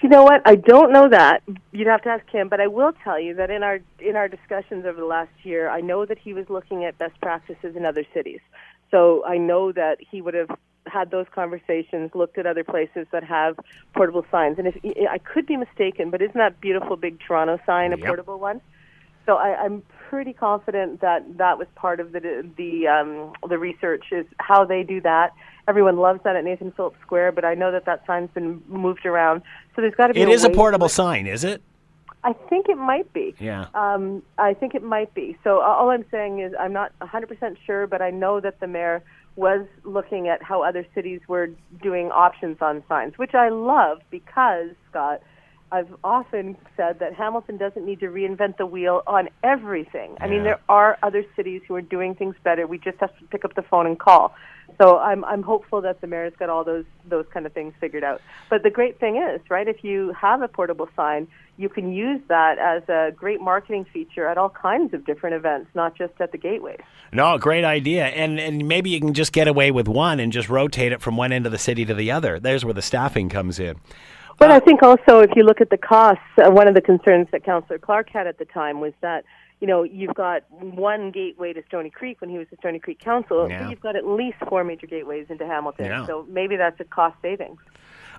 [0.01, 0.41] You know what?
[0.45, 1.43] I don't know that.
[1.73, 4.29] You'd have to ask him, but I will tell you that in our in our
[4.29, 7.85] discussions over the last year, I know that he was looking at best practices in
[7.85, 8.39] other cities.
[8.91, 10.49] So I know that he would have
[10.87, 13.57] had those conversations, looked at other places that have
[13.93, 14.57] portable signs.
[14.57, 14.75] And if
[15.09, 18.05] I could be mistaken, but isn't that beautiful big Toronto sign a Yep.
[18.05, 18.61] portable one?
[19.25, 24.05] So I, I'm pretty confident that that was part of the the um, the research
[24.11, 25.33] is how they do that.
[25.67, 29.05] Everyone loves that at Nathan Phillips Square, but I know that that sign's been moved
[29.05, 29.43] around.
[29.75, 30.21] So there's got to be.
[30.21, 31.61] It is a way to portable sign, is it?
[32.23, 33.35] I think it might be.
[33.39, 33.67] Yeah.
[33.75, 35.37] Um, I think it might be.
[35.43, 38.67] So uh, all I'm saying is I'm not 100% sure, but I know that the
[38.67, 39.03] mayor
[39.37, 41.49] was looking at how other cities were
[41.81, 45.21] doing options on signs, which I love because, Scott,
[45.71, 50.17] I've often said that Hamilton doesn't need to reinvent the wheel on everything.
[50.19, 52.65] I mean, there are other cities who are doing things better.
[52.65, 54.33] We just have to pick up the phone and call.
[54.79, 58.03] So I'm I'm hopeful that the mayor's got all those those kind of things figured
[58.03, 58.21] out.
[58.49, 62.21] But the great thing is, right, if you have a portable sign, you can use
[62.29, 66.31] that as a great marketing feature at all kinds of different events, not just at
[66.31, 66.79] the gateways.
[67.11, 68.05] No, great idea.
[68.05, 71.17] And and maybe you can just get away with one and just rotate it from
[71.17, 72.39] one end of the city to the other.
[72.39, 73.79] There's where the staffing comes in.
[74.39, 77.27] But I think also, if you look at the costs, uh, one of the concerns
[77.31, 79.25] that Councillor Clark had at the time was that,
[79.59, 82.99] you know, you've got one gateway to Stoney Creek when he was the Stoney Creek
[82.99, 83.63] Council, Yeah.
[83.63, 85.87] but you've got at least four major gateways into Hamilton.
[85.87, 86.05] Yeah.
[86.05, 87.59] So maybe that's a cost savings.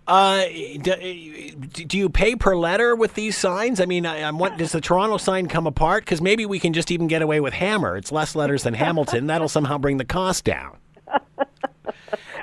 [0.06, 0.44] Uh,
[0.82, 1.54] do,
[1.86, 3.80] do you pay per letter with these signs?
[3.80, 6.04] I mean, I, I'm what does the Toronto sign come apart?
[6.04, 7.96] Because maybe we can just even get away with Hammer.
[7.96, 9.26] It's less letters than Hamilton.
[9.26, 10.78] That'll somehow bring the cost down.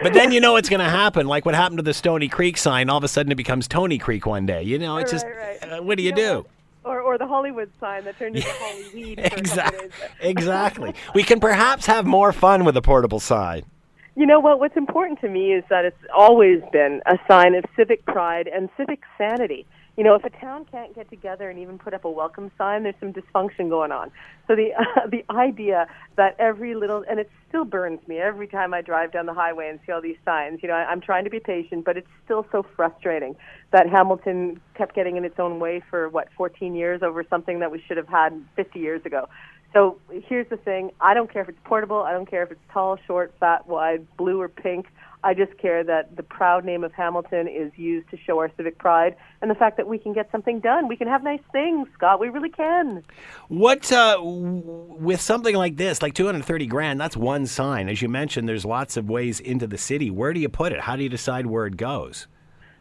[0.04, 2.58] But then you know what's going to happen, like what happened to the Stoney Creek
[2.58, 2.88] sign.
[2.90, 4.62] All of a sudden, it becomes Tony Creek one day.
[4.62, 5.72] You know, it's just Right, right.
[5.80, 6.22] uh, what do you, You do?
[6.22, 6.46] know
[6.84, 9.90] Or, or the Hollywood sign that turned into Hollyweed for a couple Exactly.
[10.22, 10.94] exactly.
[11.16, 13.64] We can perhaps have more fun with a portable sign.
[14.16, 14.60] You know what?
[14.60, 18.70] What's important to me is that it's always been a sign of civic pride and
[18.78, 19.66] civic sanity.
[19.98, 22.84] You know, if a town can't get together and even put up a welcome sign,
[22.84, 24.12] there's some dysfunction going on.
[24.48, 25.88] So the uh, the idea
[26.18, 29.70] that every little and it still burns me every time I drive down the highway
[29.70, 30.60] and see all these signs.
[30.62, 33.36] You know, I, I'm trying to be patient, but it's still so frustrating
[33.72, 37.72] that Hamilton kept getting in its own way for what 14 years over something that
[37.72, 39.28] we should have had 50 years ago.
[39.74, 40.92] So here's the thing.
[41.02, 42.04] I don't care if it's portable.
[42.04, 44.86] I don't care if it's tall, short, fat, wide, blue, or pink.
[45.24, 48.78] I just care that the proud name of Hamilton is used to show our civic
[48.78, 50.88] pride and the fact that we can get something done.
[50.88, 52.20] We can have nice things, Scott.
[52.20, 53.04] We really can.
[53.48, 54.62] What uh, w-
[55.00, 57.90] with something like this, like 230 grand, that's one sign.
[57.90, 60.12] As you mentioned, there's lots of ways into the city.
[60.12, 60.82] Where do you put it?
[60.82, 62.28] How do you decide where it goes?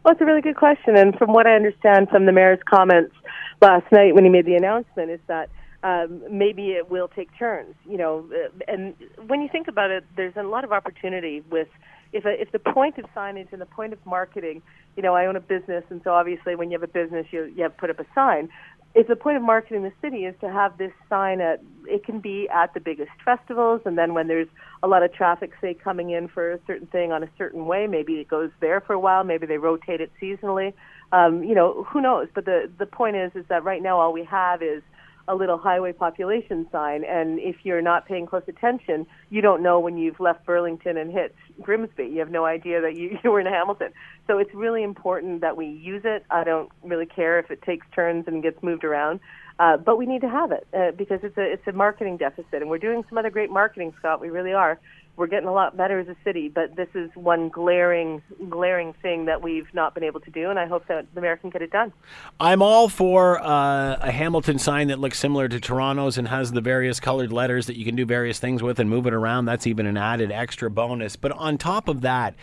[0.05, 0.97] Well, it's a really good question.
[0.97, 3.15] And from what I understand from the mayor's comments
[3.63, 5.49] last night when he made the announcement, is that
[5.83, 7.75] um, maybe it will take turns.
[7.89, 8.95] You know, uh, and
[9.27, 11.69] when you think about it, there's a lot of opportunity with
[12.13, 14.63] if a, if the point of signage and the point of marketing.
[14.97, 17.53] You know, I own a business, and so obviously, when you have a business, you
[17.55, 18.49] you have put up a sign.
[18.97, 22.19] if the point of marketing the city is to have this sign at it can
[22.19, 24.49] be at the biggest festivals and then when there's
[24.83, 27.87] a lot of traffic say coming in for a certain thing on a certain way
[27.87, 30.73] maybe it goes there for a while maybe they rotate it seasonally
[31.13, 34.13] um, you know who knows but the the point is is that right now all
[34.15, 34.83] we have is
[35.29, 39.81] a little highway population sign and if you're not paying close attention you don't know
[39.81, 43.41] when you've left burlington and hit grimsby you have no idea that you, you were
[43.41, 43.93] in hamilton
[44.27, 47.87] so it's really important that we use it i don't really care if it takes
[47.95, 49.21] turns and gets moved around
[49.59, 52.61] uh, but we need to have it uh, because it's a it's a marketing deficit,
[52.61, 54.21] and we're doing some other great marketing, Scott.
[54.21, 54.79] We really are.
[55.17, 59.25] We're getting a lot better as a city, but this is one glaring glaring thing
[59.27, 61.63] that we've not been able to do, and I hope that the mayor can get
[61.63, 61.93] it done.
[62.39, 66.61] I'm all for uh, a Hamilton sign that looks similar to Toronto's and has the
[66.61, 69.47] various colored letters that you can do various things with and move it around.
[69.47, 71.17] That's even an added extra bonus.
[71.17, 72.35] But on top of that,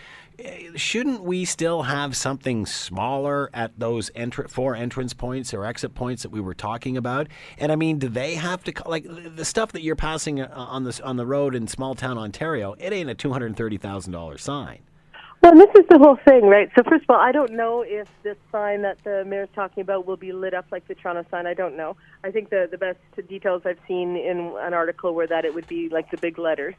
[0.76, 6.22] shouldn't we still have something smaller at those entr- four entrance points or exit points
[6.22, 7.28] that we were talking about?
[7.58, 10.84] And I mean, do they have to like the stuff that you're passing uh, on
[10.84, 12.74] this on the road in small town Ontario?
[12.78, 14.80] It ain't a two hundred thirty thousand dollars sign.
[15.42, 16.70] Well, this is the whole thing, right?
[16.74, 20.06] So first of all, I don't know if this sign that the mayor's talking about
[20.06, 21.46] will be lit up like the Toronto sign.
[21.46, 21.96] I don't know.
[22.24, 25.68] I think the the best details I've seen in an article were that it would
[25.68, 26.74] be like the big letters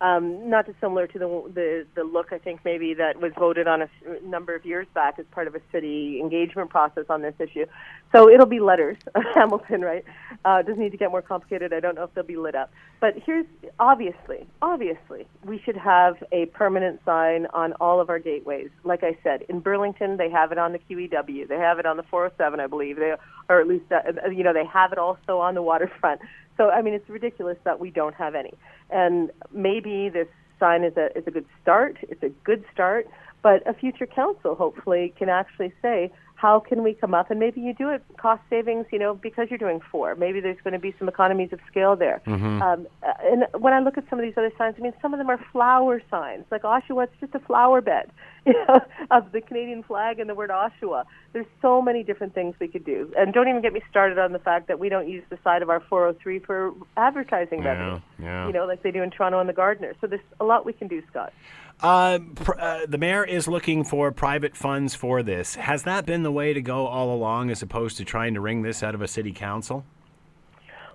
[0.00, 3.82] um, not dissimilar to the, the the look I think maybe that was voted on
[3.82, 3.88] a
[4.22, 7.66] number of years back as part of a city engagement process on this issue.
[8.12, 8.98] So it'll be letters,
[9.34, 10.04] Hamilton, right?
[10.44, 11.72] Uh, doesn't need to get more complicated.
[11.72, 12.70] I don't know if they'll be lit up,
[13.00, 13.46] but here's
[13.78, 18.68] obviously, obviously, we should have a permanent sign on all of our gateways.
[18.84, 21.96] Like I said, in Burlington, they have it on the QEW, they have it on
[21.96, 23.14] the 407, I believe, they
[23.48, 26.20] or at least uh, you know they have it also on the waterfront.
[26.56, 28.54] So I mean, it's ridiculous that we don't have any.
[28.90, 30.28] And maybe this
[30.58, 31.98] sign is a is a good start.
[32.02, 33.08] It's a good start,
[33.42, 37.30] but a future council hopefully can actually say how can we come up?
[37.30, 40.14] And maybe you do it cost savings you know because you're doing four.
[40.14, 42.22] Maybe there's going to be some economies of scale there.
[42.26, 42.62] Mm-hmm.
[42.62, 45.18] um, and when i look at some of these other signs i mean some of
[45.18, 46.44] them are flower signs.
[46.50, 48.10] Like oshawa it's just a flower bed
[48.46, 48.80] you know,
[49.10, 51.04] of the canadian flag and the word oshawa.
[51.32, 53.12] There's so many different things we could do.
[53.18, 55.62] And don't even get me started on the fact that we don't use the side
[55.62, 58.46] of our 403 for advertising yeah, revenue yeah.
[58.46, 60.72] you know like they do in toronto and the Gardiner so there's a lot we
[60.72, 61.32] can do scott
[61.80, 65.56] uh, pr- uh, the mayor is looking for private funds for this.
[65.56, 68.62] Has that been the way to go all along, as opposed to trying to wring
[68.62, 69.84] this out of a city council?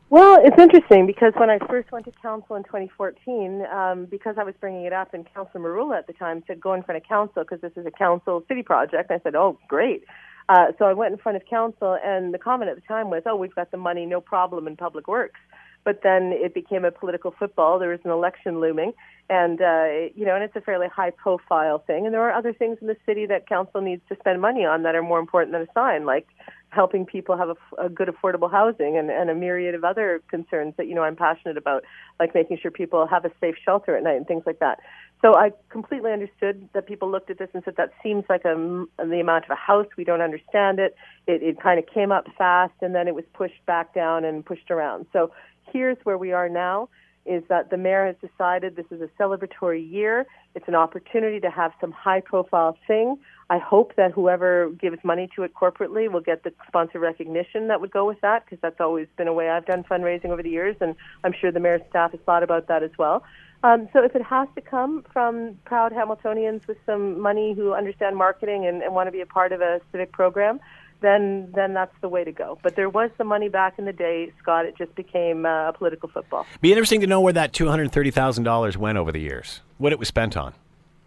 [0.09, 4.43] Well, it's interesting because when I first went to council in 2014, um, because I
[4.43, 7.07] was bringing it up, and Councilor Merulla at the time said, "Go in front of
[7.07, 10.03] council because this is a council city project." I said, "Oh, great."
[10.49, 13.23] Uh, so I went in front of council, and the comment at the time was,
[13.25, 15.39] "Oh, we've got the money, no problem in public works."
[15.83, 17.79] But then it became a political football.
[17.79, 18.93] There was an election looming,
[19.29, 22.05] and uh, you know, and it's a fairly high-profile thing.
[22.05, 24.83] And there are other things in the city that council needs to spend money on
[24.83, 26.27] that are more important than a sign, like
[26.69, 30.73] helping people have a, a good affordable housing and, and a myriad of other concerns
[30.77, 31.83] that you know I'm passionate about,
[32.19, 34.79] like making sure people have a safe shelter at night and things like that.
[35.21, 38.85] So I completely understood that people looked at this and said that seems like a,
[38.97, 39.85] the amount of a house.
[39.95, 40.95] We don't understand it.
[41.27, 44.43] It, it kind of came up fast and then it was pushed back down and
[44.43, 45.05] pushed around.
[45.13, 45.31] So
[45.71, 46.89] here's where we are now
[47.25, 50.25] is that the mayor has decided this is a celebratory year.
[50.55, 53.17] It's an opportunity to have some high profile thing.
[53.49, 57.79] I hope that whoever gives money to it corporately will get the sponsor recognition that
[57.79, 60.49] would go with that because that's always been a way I've done fundraising over the
[60.49, 63.23] years, and I'm sure the mayor's staff has thought about that as well.
[63.63, 68.17] Um, so if it has to come from proud Hamiltonians with some money who understand
[68.17, 70.59] marketing and, and want to be a part of a civic program,
[71.01, 72.57] then then that's the way to go.
[72.63, 74.65] But there was some money back in the day, Scott.
[74.65, 76.45] It just became uh, a political football.
[76.61, 79.61] Be interesting to know where that two hundred thirty thousand dollars went over the years.
[79.77, 80.53] What it was spent on.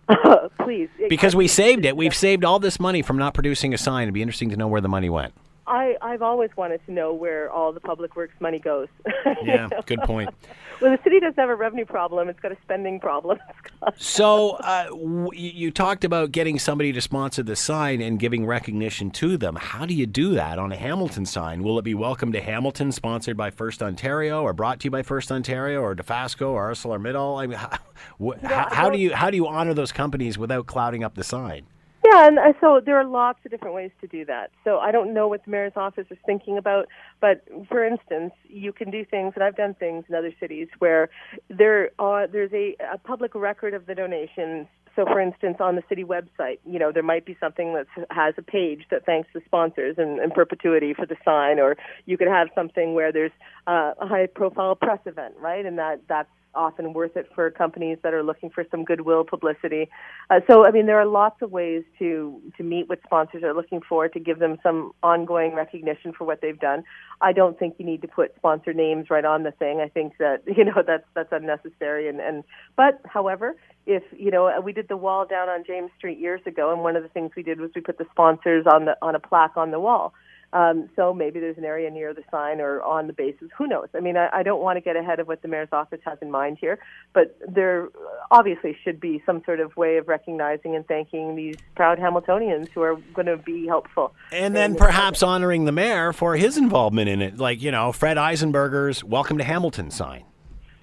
[0.59, 1.97] Please, because we saved it.
[1.97, 4.03] We've saved all this money from not producing a sign.
[4.03, 5.33] It'd be interesting to know where the money went.
[5.67, 8.89] I, I've always wanted to know where all the public works money goes.
[9.45, 10.31] yeah, good point.
[10.81, 13.39] well, the city doesn't have a revenue problem; it's got a spending problem.
[13.97, 19.11] so, uh, w- you talked about getting somebody to sponsor the sign and giving recognition
[19.13, 19.57] to them.
[19.57, 21.63] How do you do that on a Hamilton sign?
[21.63, 25.03] Will it be "Welcome to Hamilton," sponsored by First Ontario, or brought to you by
[25.03, 27.43] First Ontario, or Dofasco, or ArcelorMittal?
[27.43, 27.79] I mean, how,
[28.21, 31.25] wh- how, how do you how do you honor those companies without clouding up the
[31.25, 31.67] sign?
[32.15, 34.51] Yeah, and uh, so there are lots of different ways to do that.
[34.63, 36.87] So I don't know what the mayor's office is thinking about,
[37.21, 41.09] but for instance, you can do things, and I've done things in other cities where
[41.49, 44.67] there are there's a, a public record of the donations.
[44.95, 48.35] So, for instance, on the city website, you know, there might be something that has
[48.39, 52.29] a page that thanks the sponsors in, in perpetuity for the sign, or you could
[52.29, 53.33] have something where there's
[53.67, 58.15] uh, a high-profile press event, right, and that that's often worth it for companies that
[58.15, 59.89] are looking for some goodwill publicity.
[60.31, 63.55] Uh, so, I mean, there are lots of ways to to meet what sponsors are
[63.55, 66.85] looking for to give them some ongoing recognition for what they've done.
[67.21, 69.81] I don't think you need to put sponsor names right on the thing.
[69.81, 72.09] I think that you know that's that's unnecessary.
[72.09, 72.45] And and
[72.77, 76.73] but however, if you know we did the wall down on James Street years ago,
[76.73, 79.15] and one of the things we did was we put the sponsors on the on
[79.15, 80.15] a plaque on the wall.
[80.55, 83.51] Um, so maybe there's an area near the sign or on the bases.
[83.59, 83.89] Who knows?
[83.93, 86.17] I mean, I, I don't want to get ahead of what the mayor's office has
[86.23, 86.79] in mind here,
[87.13, 87.89] but there
[88.31, 92.83] obviously should be some sort of way of recognizing and thanking these proud Hamiltonians who
[92.83, 94.15] are going to be helpful.
[94.31, 98.17] And then perhaps honoring the mayor for his involvement in it, like you know Fred
[98.17, 100.25] Eisenberger's "Welcome to Hamilton" sign.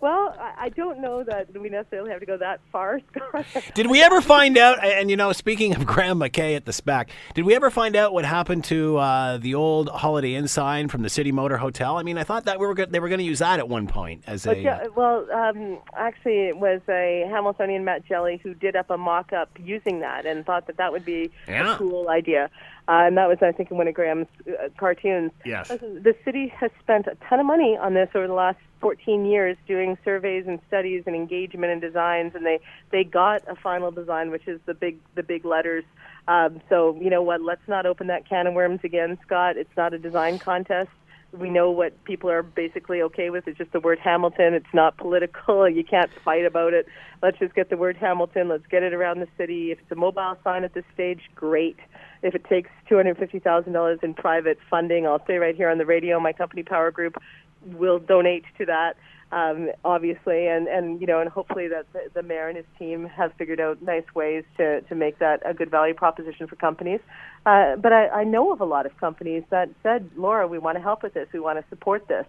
[0.00, 3.44] Well, I don't know that we necessarily have to go that far, Scott.
[3.74, 4.82] did we ever find out?
[4.84, 8.12] And you know, speaking of Graeme MacKay at the Spec, did we ever find out
[8.12, 11.96] what happened to uh, the old Holiday Inn sign from the City Motor Hotel?
[11.96, 13.68] I mean, I thought that we were go- they were going to use that at
[13.68, 14.60] one point as but a.
[14.60, 19.50] yeah, well, um, actually, it was a Hamiltonian, Matt Jelly, who did up a mock-up
[19.58, 21.74] using that and thought that that would be Yeah.
[21.74, 22.50] a cool idea.
[22.88, 25.30] Uh, and that was, I think, in one of Graeme's uh, cartoons.
[25.44, 25.68] Yes.
[25.68, 29.58] The city has spent a ton of money on this over the last 14 years,
[29.66, 32.60] doing surveys and studies and engagement and designs, and they
[32.90, 35.84] they got a final design, which is the big the big letters.
[36.28, 37.42] Um, so you know what?
[37.42, 39.58] Let's not open that can of worms again, Scott.
[39.58, 40.90] It's not a design contest.
[41.32, 43.46] We know what people are basically okay with.
[43.46, 44.54] It's just the word Hamilton.
[44.54, 45.68] It's not political.
[45.78, 46.86] You can't fight about it.
[47.22, 48.48] Let's just get the word Hamilton.
[48.48, 49.70] Let's get it around the city.
[49.70, 51.76] If it's a mobile sign at this stage, great.
[52.22, 56.32] If it takes $250,000 in private funding, I'll say right here on the radio, my
[56.32, 57.16] company Power Group
[57.64, 58.96] will donate to that.
[59.30, 63.06] Um, obviously, and, and you know, and hopefully that the, the mayor and his team
[63.06, 67.00] have figured out nice ways to, to make that a good value proposition for companies.
[67.44, 70.78] Uh, but I, I know of a lot of companies that said, Laura, we want
[70.78, 72.24] to help with this, we want to support this.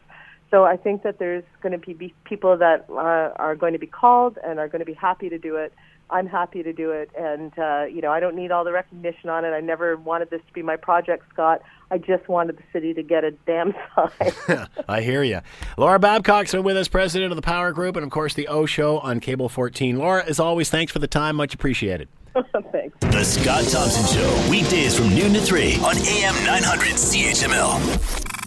[0.51, 3.87] So I think that there's going to be people that uh, are going to be
[3.87, 5.73] called and are going to be happy to do it.
[6.11, 9.29] I'm happy to do it, and uh, you know I don't need all the recognition
[9.29, 9.49] on it.
[9.49, 11.61] I never wanted this to be my project, Scott.
[11.91, 14.67] I just wanted the city to get a damn sign.
[14.87, 15.41] I hear you.
[15.77, 18.65] Laura Babcock's been with us, president of the Power Group, and of course the O
[18.65, 19.97] Show on Cable 14.
[19.97, 21.35] Laura, as always, thanks for the time.
[21.35, 22.07] Much appreciated.
[22.71, 22.95] Thanks.
[23.01, 28.38] The Scott Thompson Show, weekdays from noon to 3 on AM 900 CHML.